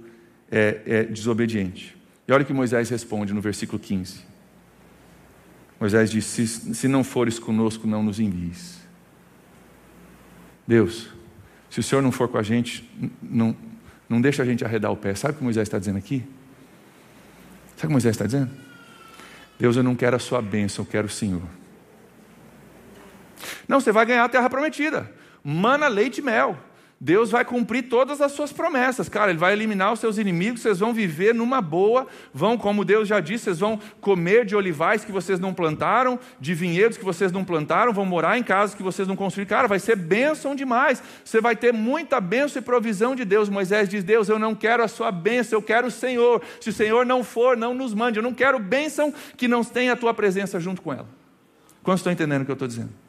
[0.50, 1.96] é, é, desobediente.
[2.26, 4.20] E olha o que Moisés responde no versículo 15.
[5.78, 8.80] Moisés diz: se, se não fores conosco, não nos envies.
[10.66, 11.08] Deus,
[11.70, 12.88] se o Senhor não for com a gente,
[13.22, 13.56] não,
[14.08, 15.14] não deixa a gente arredar o pé.
[15.14, 16.24] Sabe o que Moisés está dizendo aqui?
[17.76, 18.50] Sabe o que Moisés está dizendo?
[19.58, 21.42] Deus, eu não quero a sua bênção, eu quero o Senhor.
[23.68, 25.10] Não, você vai ganhar a terra prometida.
[25.44, 26.58] Mana, leite e mel.
[26.98, 29.30] Deus vai cumprir todas as suas promessas, cara.
[29.30, 33.20] Ele vai eliminar os seus inimigos, vocês vão viver numa boa, vão, como Deus já
[33.20, 37.44] disse, vocês vão comer de olivais que vocês não plantaram, de vinhedos que vocês não
[37.44, 39.48] plantaram, vão morar em casas que vocês não construíram.
[39.50, 41.02] Cara, vai ser bênção demais.
[41.22, 43.50] Você vai ter muita bênção e provisão de Deus.
[43.50, 46.40] Moisés diz: Deus, eu não quero a sua bênção, eu quero o Senhor.
[46.60, 48.18] Se o Senhor não for, não nos mande.
[48.18, 51.06] Eu não quero bênção que não tenha a tua presença junto com ela.
[51.82, 53.05] Quantos estão entendendo o que eu estou dizendo?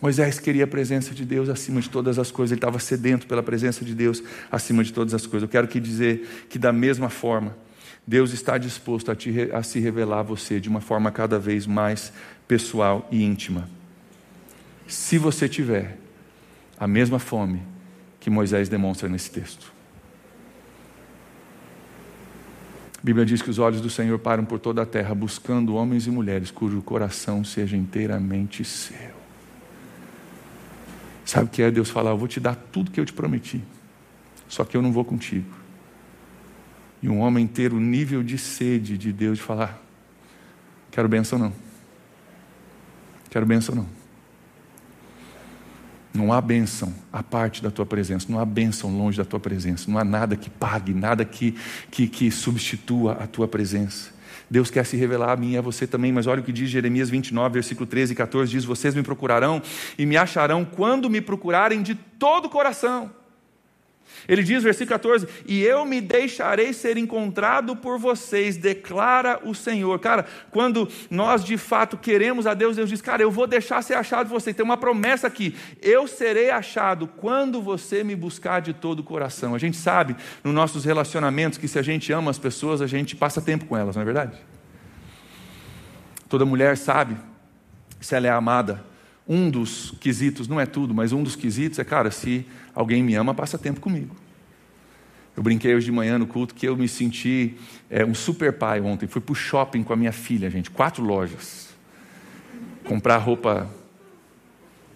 [0.00, 3.42] Moisés queria a presença de Deus acima de todas as coisas, ele estava sedento pela
[3.42, 5.42] presença de Deus acima de todas as coisas.
[5.42, 7.56] Eu quero que dizer que, da mesma forma,
[8.06, 11.66] Deus está disposto a, te, a se revelar a você de uma forma cada vez
[11.66, 12.12] mais
[12.46, 13.68] pessoal e íntima.
[14.86, 15.98] Se você tiver
[16.78, 17.62] a mesma fome
[18.20, 19.72] que Moisés demonstra nesse texto.
[22.98, 26.06] A Bíblia diz que os olhos do Senhor param por toda a terra, buscando homens
[26.06, 29.15] e mulheres cujo coração seja inteiramente seu.
[31.26, 32.12] Sabe o que é Deus falar?
[32.12, 33.60] Eu vou te dar tudo que eu te prometi,
[34.48, 35.52] só que eu não vou contigo.
[37.02, 39.82] E um homem ter o nível de sede de Deus de falar:
[40.92, 41.52] Quero bênção não.
[43.28, 43.88] Quero bênção não.
[46.14, 49.90] Não há bênção à parte da tua presença, não há bênção longe da tua presença,
[49.90, 51.54] não há nada que pague, nada que,
[51.90, 54.15] que, que substitua a tua presença.
[54.50, 56.70] Deus quer se revelar a mim e a você também, mas olha o que diz
[56.70, 59.60] Jeremias 29, versículo 13 e 14: diz: Vocês me procurarão
[59.98, 63.10] e me acharão quando me procurarem de todo o coração.
[64.28, 69.98] Ele diz, versículo 14: E eu me deixarei ser encontrado por vocês, declara o Senhor.
[69.98, 73.94] Cara, quando nós de fato queremos a Deus, Deus diz: Cara, eu vou deixar ser
[73.94, 74.52] achado você.
[74.52, 79.54] Tem uma promessa aqui: Eu serei achado quando você me buscar de todo o coração.
[79.54, 83.14] A gente sabe nos nossos relacionamentos que se a gente ama as pessoas, a gente
[83.14, 84.36] passa tempo com elas, não é verdade?
[86.28, 87.16] Toda mulher sabe
[88.00, 88.84] se ela é amada.
[89.28, 93.14] Um dos quesitos, não é tudo, mas um dos quesitos é, cara, se alguém me
[93.14, 94.14] ama, passa tempo comigo.
[95.36, 97.56] Eu brinquei hoje de manhã no culto que eu me senti
[97.90, 99.06] é, um super pai ontem.
[99.06, 101.68] Fui para o shopping com a minha filha, gente, quatro lojas.
[102.84, 103.68] Comprar roupa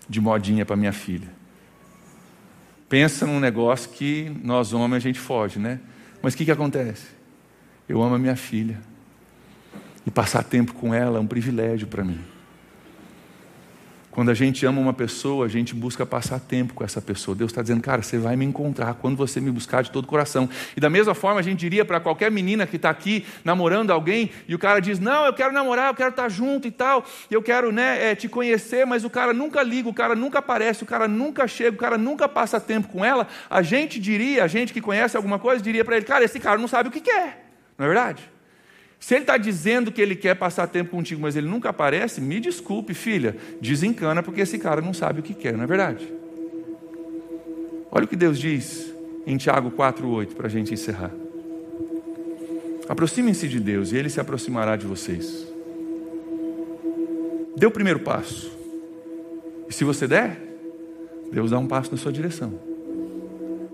[0.09, 1.29] de modinha para minha filha.
[2.89, 5.79] Pensa num negócio que nós homens a gente foge, né?
[6.23, 7.07] Mas o que, que acontece?
[7.89, 8.81] Eu amo a minha filha.
[10.07, 12.19] E passar tempo com ela é um privilégio para mim.
[14.11, 17.37] Quando a gente ama uma pessoa, a gente busca passar tempo com essa pessoa.
[17.37, 20.09] Deus está dizendo, cara, você vai me encontrar quando você me buscar de todo o
[20.09, 20.49] coração.
[20.77, 24.31] E da mesma forma, a gente diria para qualquer menina que está aqui namorando alguém,
[24.49, 27.05] e o cara diz, não, eu quero namorar, eu quero estar tá junto e tal,
[27.31, 30.83] eu quero né, é, te conhecer, mas o cara nunca liga, o cara nunca aparece,
[30.83, 33.29] o cara nunca chega, o cara nunca passa tempo com ela.
[33.49, 36.59] A gente diria, a gente que conhece alguma coisa, diria para ele, cara, esse cara
[36.59, 37.49] não sabe o que quer.
[37.79, 38.40] Não é verdade?
[39.01, 42.39] Se ele está dizendo que ele quer passar tempo contigo, mas ele nunca aparece, me
[42.39, 46.13] desculpe, filha, desencana, porque esse cara não sabe o que quer, não é verdade?
[47.91, 48.93] Olha o que Deus diz
[49.27, 51.11] em Tiago 4,8 para a gente encerrar.
[52.89, 55.47] Aproximem-se de Deus e Ele se aproximará de vocês.
[57.57, 58.53] Dê o primeiro passo.
[59.69, 60.39] E se você der,
[61.33, 62.61] Deus dá um passo na sua direção.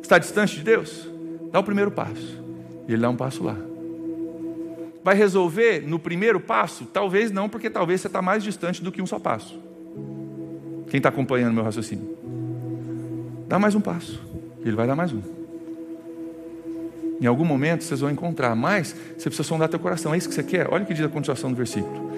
[0.01, 1.09] Está distante de Deus?
[1.51, 2.43] Dá o primeiro passo.
[2.87, 3.57] E Ele dá um passo lá.
[5.07, 6.85] Vai resolver no primeiro passo?
[6.85, 9.57] Talvez não, porque talvez você está mais distante do que um só passo.
[10.88, 12.19] Quem está acompanhando meu raciocínio?
[13.47, 14.21] Dá mais um passo.
[14.64, 15.23] Ele vai dar mais um.
[17.21, 20.12] Em algum momento vocês vão encontrar, mas você precisa sondar teu coração.
[20.12, 20.66] É isso que você quer?
[20.73, 22.11] Olha o que diz a continuação do versículo.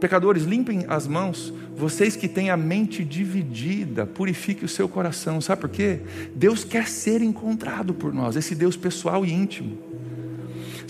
[0.00, 5.40] Pecadores, limpem as mãos, vocês que têm a mente dividida, purifique o seu coração.
[5.40, 6.00] Sabe por quê?
[6.34, 9.78] Deus quer ser encontrado por nós, esse Deus pessoal e íntimo.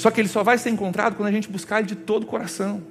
[0.01, 2.27] Só que ele só vai ser encontrado quando a gente buscar ele de todo o
[2.27, 2.83] coração.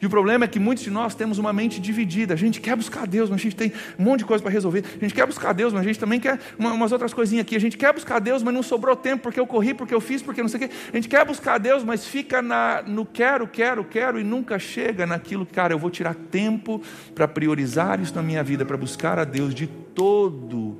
[0.00, 2.32] E o problema é que muitos de nós temos uma mente dividida.
[2.32, 4.82] A gente quer buscar Deus, mas a gente tem um monte de coisa para resolver.
[4.96, 7.54] A gente quer buscar Deus, mas a gente também quer uma, umas outras coisinhas aqui.
[7.54, 10.22] A gente quer buscar Deus, mas não sobrou tempo porque eu corri, porque eu fiz,
[10.22, 10.74] porque não sei o quê.
[10.90, 15.04] A gente quer buscar Deus, mas fica na, no quero, quero, quero e nunca chega
[15.04, 16.80] naquilo, cara, eu vou tirar tempo
[17.14, 20.78] para priorizar isso na minha vida, para buscar a Deus de todo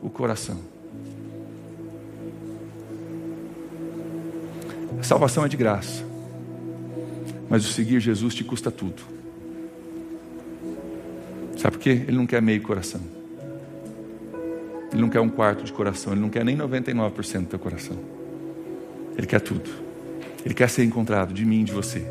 [0.00, 0.73] o coração.
[4.98, 6.04] A salvação é de graça,
[7.48, 9.02] mas o seguir Jesus te custa tudo.
[11.56, 12.02] Sabe por quê?
[12.06, 13.00] Ele não quer meio coração.
[14.92, 17.98] Ele não quer um quarto de coração, ele não quer nem 99% do teu coração.
[19.16, 19.68] Ele quer tudo.
[20.44, 22.06] Ele quer ser encontrado de mim de você.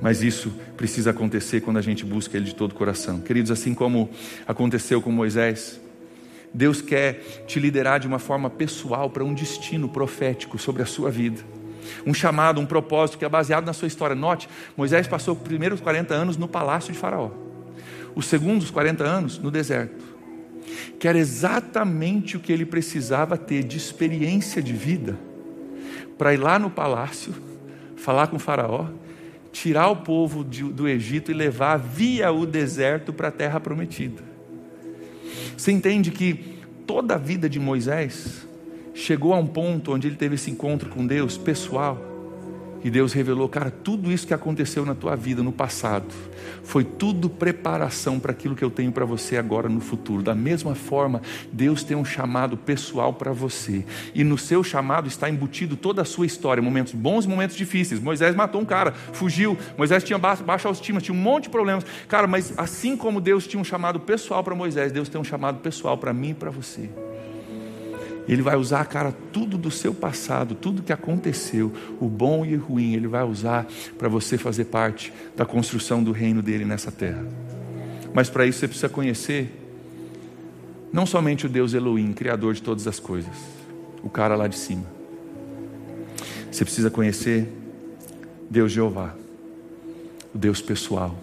[0.00, 3.20] Mas isso precisa acontecer quando a gente busca Ele de todo o coração.
[3.20, 4.08] Queridos, assim como
[4.46, 5.78] aconteceu com Moisés,
[6.54, 11.10] Deus quer te liderar de uma forma pessoal para um destino profético sobre a sua
[11.10, 11.42] vida
[12.06, 14.16] um chamado, um propósito que é baseado na sua história.
[14.16, 17.30] Note, Moisés passou os primeiros 40 anos no palácio de Faraó,
[18.14, 20.04] os segundos 40 anos no deserto,
[20.98, 25.18] que era exatamente o que ele precisava ter de experiência de vida
[26.18, 27.34] para ir lá no palácio,
[27.96, 28.88] falar com Faraó,
[29.52, 34.22] tirar o povo de, do Egito e levar via o deserto para a terra prometida.
[35.56, 38.46] Você entende que toda a vida de Moisés
[38.94, 42.10] chegou a um ponto onde ele teve esse encontro com Deus pessoal.
[42.82, 46.06] E Deus revelou, cara, tudo isso que aconteceu na tua vida no passado
[46.62, 50.22] foi tudo preparação para aquilo que eu tenho para você agora no futuro.
[50.22, 51.20] Da mesma forma,
[51.52, 53.84] Deus tem um chamado pessoal para você.
[54.14, 58.00] E no seu chamado está embutido toda a sua história, momentos bons e momentos difíceis.
[58.00, 59.58] Moisés matou um cara, fugiu.
[59.76, 61.84] Moisés tinha baixa autoestima, tinha um monte de problemas.
[62.08, 65.58] Cara, mas assim como Deus tinha um chamado pessoal para Moisés, Deus tem um chamado
[65.58, 66.88] pessoal para mim e para você.
[68.30, 72.60] Ele vai usar, cara, tudo do seu passado, tudo que aconteceu, o bom e o
[72.60, 73.66] ruim, ele vai usar
[73.98, 77.26] para você fazer parte da construção do reino dele nessa terra.
[78.14, 79.50] Mas para isso você precisa conhecer
[80.92, 83.34] não somente o Deus Elohim, criador de todas as coisas,
[84.00, 84.86] o cara lá de cima.
[86.52, 87.48] Você precisa conhecer
[88.48, 89.12] Deus Jeová,
[90.32, 91.18] o Deus pessoal,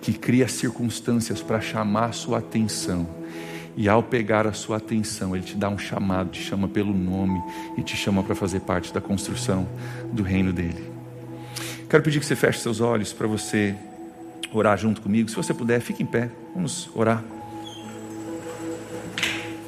[0.00, 3.15] que cria circunstâncias para chamar sua atenção
[3.76, 7.38] e ao pegar a sua atenção, Ele te dá um chamado, te chama pelo nome
[7.76, 9.68] e te chama para fazer parte da construção
[10.10, 10.90] do reino dele.
[11.88, 13.76] Quero pedir que você feche seus olhos para você
[14.52, 15.28] orar junto comigo.
[15.28, 16.30] Se você puder, fique em pé.
[16.54, 17.22] Vamos orar.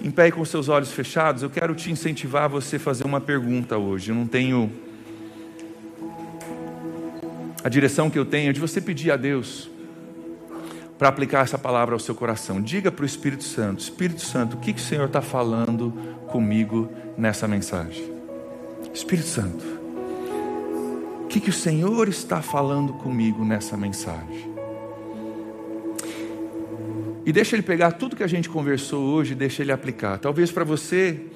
[0.02, 3.20] Em pé e com seus olhos fechados, eu quero te incentivar a você fazer uma
[3.20, 4.10] pergunta hoje.
[4.10, 4.72] Eu não tenho.
[7.62, 9.68] A direção que eu tenho é de você pedir a Deus
[10.98, 12.60] para aplicar essa palavra ao seu coração.
[12.60, 15.92] Diga para o Espírito Santo: Espírito Santo, o que, que o Senhor está falando
[16.26, 18.12] comigo nessa mensagem?
[18.92, 19.64] Espírito Santo,
[21.24, 24.58] o que, que o Senhor está falando comigo nessa mensagem?
[27.24, 30.18] E deixa ele pegar tudo que a gente conversou hoje, deixa ele aplicar.
[30.18, 31.26] Talvez para você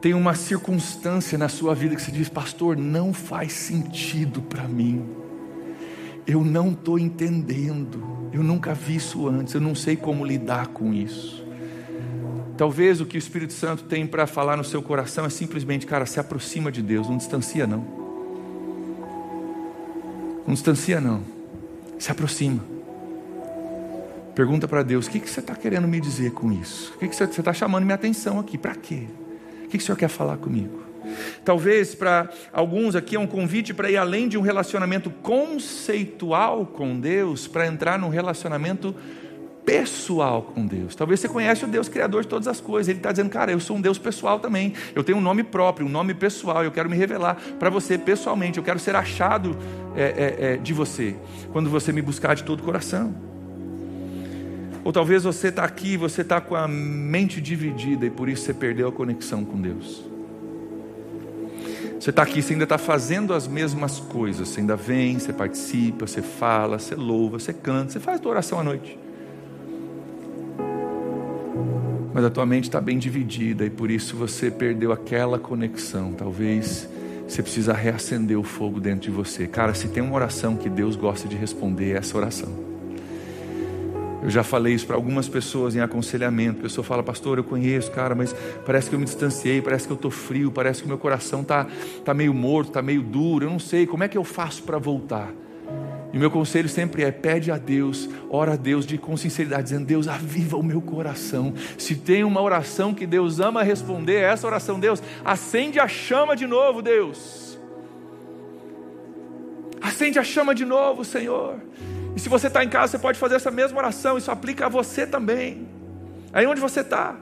[0.00, 5.04] tenha uma circunstância na sua vida que você diz, pastor, não faz sentido para mim.
[6.24, 8.19] Eu não estou entendendo.
[8.32, 9.54] Eu nunca vi isso antes.
[9.54, 11.44] Eu não sei como lidar com isso.
[12.56, 16.04] Talvez o que o Espírito Santo tem para falar no seu coração é simplesmente, cara,
[16.04, 17.86] se aproxima de Deus, não distancia não.
[20.46, 21.22] Não distancia não.
[21.98, 22.62] Se aproxima.
[24.34, 26.92] Pergunta para Deus: o que, que você está querendo me dizer com isso?
[26.96, 28.58] O que, que você está chamando minha atenção aqui?
[28.58, 29.06] Para quê?
[29.64, 30.89] O que, que o Senhor quer falar comigo?
[31.44, 36.98] Talvez para alguns aqui é um convite para ir além de um relacionamento conceitual com
[36.98, 38.94] Deus, para entrar num relacionamento
[39.64, 40.94] pessoal com Deus.
[40.94, 42.88] Talvez você conhece o Deus criador de todas as coisas.
[42.88, 44.74] Ele está dizendo, cara, eu sou um Deus pessoal também.
[44.94, 46.64] Eu tenho um nome próprio, um nome pessoal.
[46.64, 48.58] Eu quero me revelar para você pessoalmente.
[48.58, 49.56] Eu quero ser achado
[49.94, 51.14] é, é, é, de você
[51.52, 53.14] quando você me buscar de todo o coração.
[54.82, 58.54] Ou talvez você está aqui, você está com a mente dividida e por isso você
[58.54, 60.09] perdeu a conexão com Deus.
[62.00, 66.06] Você está aqui, você ainda está fazendo as mesmas coisas, você ainda vem, você participa,
[66.06, 68.98] você fala, você louva, você canta, você faz a tua oração à noite.
[72.14, 76.14] Mas a tua mente está bem dividida e por isso você perdeu aquela conexão.
[76.14, 76.88] Talvez
[77.28, 79.46] você precisa reacender o fogo dentro de você.
[79.46, 82.69] Cara, se tem uma oração que Deus gosta de responder, é essa oração.
[84.22, 86.60] Eu já falei isso para algumas pessoas em aconselhamento.
[86.60, 88.34] A pessoa fala, pastor, eu conheço, cara, mas
[88.66, 91.40] parece que eu me distanciei, parece que eu estou frio, parece que o meu coração
[91.40, 91.66] está
[92.04, 94.78] tá meio morto, está meio duro, eu não sei, como é que eu faço para
[94.78, 95.32] voltar?
[96.12, 99.64] E o meu conselho sempre é: pede a Deus, ora a Deus de, com sinceridade,
[99.64, 101.54] dizendo: Deus, aviva o meu coração.
[101.78, 106.34] Se tem uma oração que Deus ama responder, é essa oração, Deus, acende a chama
[106.34, 107.58] de novo, Deus.
[109.80, 111.60] Acende a chama de novo, Senhor.
[112.14, 114.68] E se você está em casa, você pode fazer essa mesma oração, isso aplica a
[114.68, 115.68] você também.
[116.32, 117.16] Aí onde você está.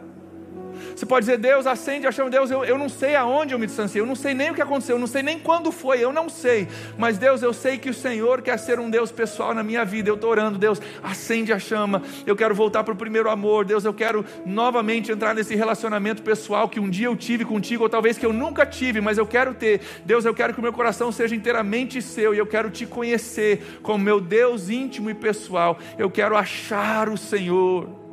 [0.99, 3.67] Você pode dizer, Deus, acende a chama, Deus, eu, eu não sei aonde eu me
[3.67, 6.13] distanciei, eu não sei nem o que aconteceu, eu não sei nem quando foi, eu
[6.13, 6.67] não sei.
[6.99, 10.11] Mas Deus, eu sei que o Senhor quer ser um Deus pessoal na minha vida.
[10.11, 12.03] Eu estou orando, Deus, acende a chama.
[12.27, 16.69] Eu quero voltar para o primeiro amor, Deus, eu quero novamente entrar nesse relacionamento pessoal
[16.69, 19.55] que um dia eu tive contigo, ou talvez que eu nunca tive, mas eu quero
[19.55, 19.81] ter.
[20.05, 23.79] Deus, eu quero que o meu coração seja inteiramente seu e eu quero te conhecer
[23.85, 25.79] como meu Deus íntimo e pessoal.
[25.97, 28.08] Eu quero achar o Senhor.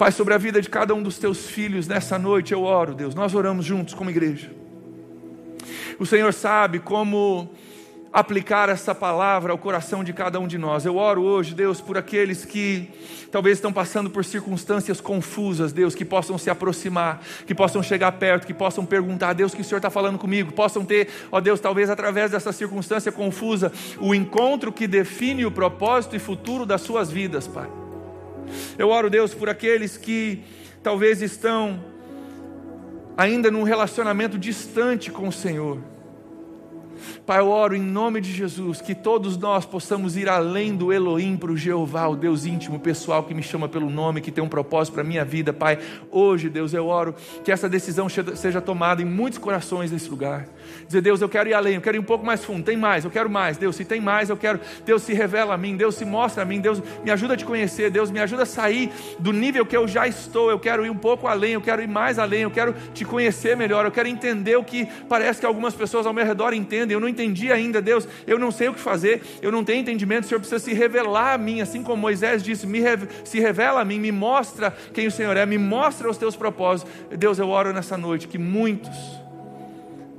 [0.00, 3.14] Pai, sobre a vida de cada um dos teus filhos nessa noite eu oro, Deus.
[3.14, 4.50] Nós oramos juntos como igreja.
[5.98, 7.50] O Senhor sabe como
[8.10, 10.86] aplicar essa palavra ao coração de cada um de nós.
[10.86, 12.88] Eu oro hoje, Deus, por aqueles que
[13.30, 18.46] talvez estão passando por circunstâncias confusas, Deus, que possam se aproximar, que possam chegar perto,
[18.46, 21.90] que possam perguntar, Deus, que o Senhor está falando comigo, possam ter, ó Deus, talvez
[21.90, 27.46] através dessa circunstância confusa, o encontro que define o propósito e futuro das suas vidas,
[27.46, 27.68] Pai.
[28.78, 30.42] Eu oro, Deus, por aqueles que
[30.82, 31.82] talvez estão
[33.16, 35.78] ainda num relacionamento distante com o Senhor.
[37.30, 41.36] Pai, eu oro em nome de Jesus que todos nós possamos ir além do Elohim
[41.36, 44.48] para o Jeová, o Deus íntimo, pessoal que me chama pelo nome, que tem um
[44.48, 45.78] propósito para a minha vida, Pai.
[46.10, 47.14] Hoje, Deus, eu oro
[47.44, 50.48] que essa decisão seja tomada em muitos corações nesse lugar.
[50.88, 53.04] Dizer, Deus, eu quero ir além, eu quero ir um pouco mais fundo, tem mais,
[53.04, 53.56] eu quero mais.
[53.56, 54.58] Deus, se tem mais, eu quero.
[54.84, 57.44] Deus se revela a mim, Deus se mostra a mim, Deus me ajuda a te
[57.44, 60.50] conhecer, Deus me ajuda a sair do nível que eu já estou.
[60.50, 63.56] Eu quero ir um pouco além, eu quero ir mais além, eu quero te conhecer
[63.56, 66.94] melhor, eu quero entender o que parece que algumas pessoas ao meu redor entendem.
[66.94, 70.24] Eu não entendi ainda, Deus, eu não sei o que fazer, eu não tenho entendimento,
[70.24, 72.80] o Senhor precisa se revelar a mim, assim como Moisés disse, me
[73.24, 76.92] se revela a mim, me mostra quem o Senhor é, me mostra os teus propósitos.
[77.16, 79.20] Deus, eu oro nessa noite que muitos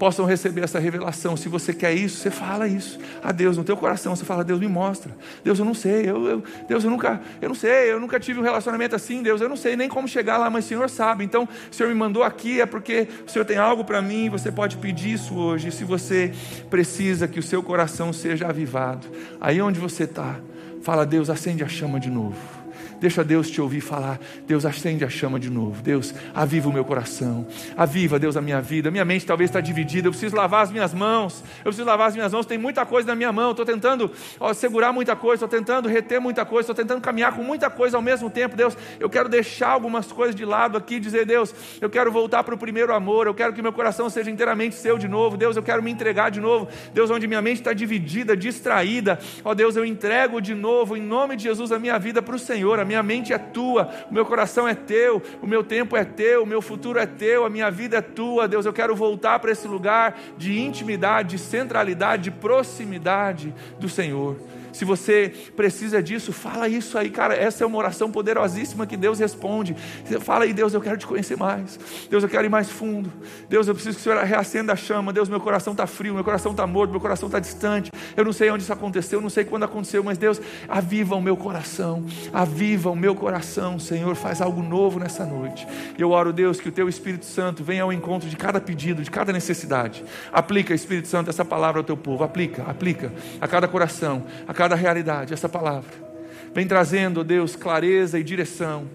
[0.01, 1.37] possam receber essa revelação.
[1.37, 4.15] Se você quer isso, você fala isso a Deus no teu coração.
[4.15, 5.15] Você fala, Deus me mostra.
[5.43, 6.09] Deus, eu não sei.
[6.09, 7.91] Eu, eu, Deus, eu nunca, eu não sei.
[7.91, 9.21] Eu nunca tive um relacionamento assim.
[9.21, 11.23] Deus, eu não sei nem como chegar lá, mas o Senhor sabe.
[11.23, 14.27] Então, o Senhor me mandou aqui é porque o Senhor tem algo para mim.
[14.31, 15.71] Você pode pedir isso hoje.
[15.71, 16.31] Se você
[16.67, 19.05] precisa que o seu coração seja avivado,
[19.39, 20.39] aí onde você está,
[20.81, 22.60] fala, Deus, acende a chama de novo.
[23.01, 24.19] Deixa Deus te ouvir falar.
[24.45, 25.81] Deus, acende a chama de novo.
[25.81, 27.47] Deus, aviva o meu coração.
[27.75, 28.91] Aviva, Deus, a minha vida.
[28.91, 30.07] Minha mente talvez está dividida.
[30.07, 31.43] Eu preciso lavar as minhas mãos.
[31.57, 32.45] Eu preciso lavar as minhas mãos.
[32.45, 33.51] Tem muita coisa na minha mão.
[33.51, 35.43] Estou tentando ó, segurar muita coisa.
[35.43, 36.71] Estou tentando reter muita coisa.
[36.71, 38.55] Estou tentando caminhar com muita coisa ao mesmo tempo.
[38.55, 40.99] Deus, eu quero deixar algumas coisas de lado aqui.
[40.99, 43.25] Dizer, Deus, eu quero voltar para o primeiro amor.
[43.25, 45.37] Eu quero que meu coração seja inteiramente seu de novo.
[45.37, 46.67] Deus, eu quero me entregar de novo.
[46.93, 49.17] Deus, onde minha mente está dividida, distraída.
[49.43, 52.39] Ó Deus, eu entrego de novo, em nome de Jesus, a minha vida para o
[52.39, 52.79] Senhor.
[52.79, 56.43] A minha mente é tua, o meu coração é teu, o meu tempo é teu,
[56.43, 58.49] o meu futuro é teu, a minha vida é tua.
[58.49, 64.35] Deus, eu quero voltar para esse lugar de intimidade, de centralidade, de proximidade do Senhor.
[64.81, 67.35] Se você precisa disso, fala isso aí, cara.
[67.35, 69.75] Essa é uma oração poderosíssima que Deus responde.
[70.21, 71.79] Fala aí, Deus, eu quero te conhecer mais.
[72.09, 73.13] Deus, eu quero ir mais fundo.
[73.47, 75.13] Deus, eu preciso que o Senhor reacenda a chama.
[75.13, 77.91] Deus, meu coração está frio, meu coração está morto, meu coração está distante.
[78.17, 81.21] Eu não sei onde isso aconteceu, eu não sei quando aconteceu, mas Deus, aviva o
[81.21, 82.03] meu coração.
[82.33, 84.15] Aviva o meu coração, Senhor.
[84.15, 85.67] Faz algo novo nessa noite.
[85.95, 89.03] E eu oro, Deus, que o teu Espírito Santo venha ao encontro de cada pedido,
[89.03, 90.03] de cada necessidade.
[90.33, 92.23] Aplica, Espírito Santo, essa palavra ao teu povo.
[92.23, 96.11] Aplica, aplica a cada coração, a cada realidade, essa palavra.
[96.53, 98.85] Vem trazendo, Deus, clareza e direção.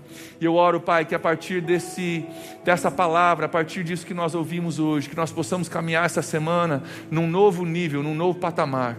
[0.41, 2.27] E eu oro, Pai, que a partir desse,
[2.65, 6.83] dessa palavra, a partir disso que nós ouvimos hoje, que nós possamos caminhar essa semana
[7.11, 8.97] num novo nível, num novo patamar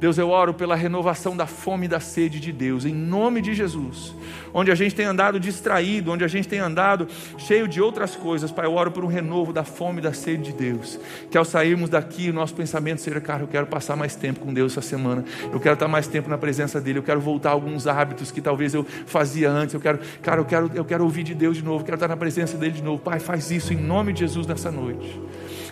[0.00, 3.52] Deus, eu oro pela renovação da fome e da sede de Deus, em nome de
[3.52, 4.14] Jesus.
[4.54, 8.52] Onde a gente tem andado distraído, onde a gente tem andado cheio de outras coisas,
[8.52, 10.98] Pai, eu oro por um renovo da fome e da sede de Deus.
[11.30, 14.54] Que ao sairmos daqui, o nosso pensamento seja, cara, eu quero passar mais tempo com
[14.54, 17.52] Deus essa semana, eu quero estar mais tempo na presença dEle, eu quero voltar a
[17.52, 21.24] alguns hábitos que talvez eu fazia antes, eu quero, cara, eu quero, eu quero ouvir
[21.24, 23.02] de Deus de novo, eu quero estar na presença dEle de novo.
[23.02, 25.20] Pai, faz isso em nome de Jesus nessa noite.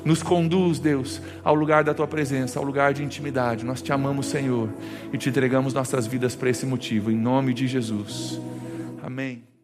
[0.07, 3.65] Nos conduz, Deus, ao lugar da tua presença, ao lugar de intimidade.
[3.65, 4.69] Nós te amamos, Senhor,
[5.13, 8.41] e te entregamos nossas vidas para esse motivo, em nome de Jesus.
[9.03, 9.56] Amém.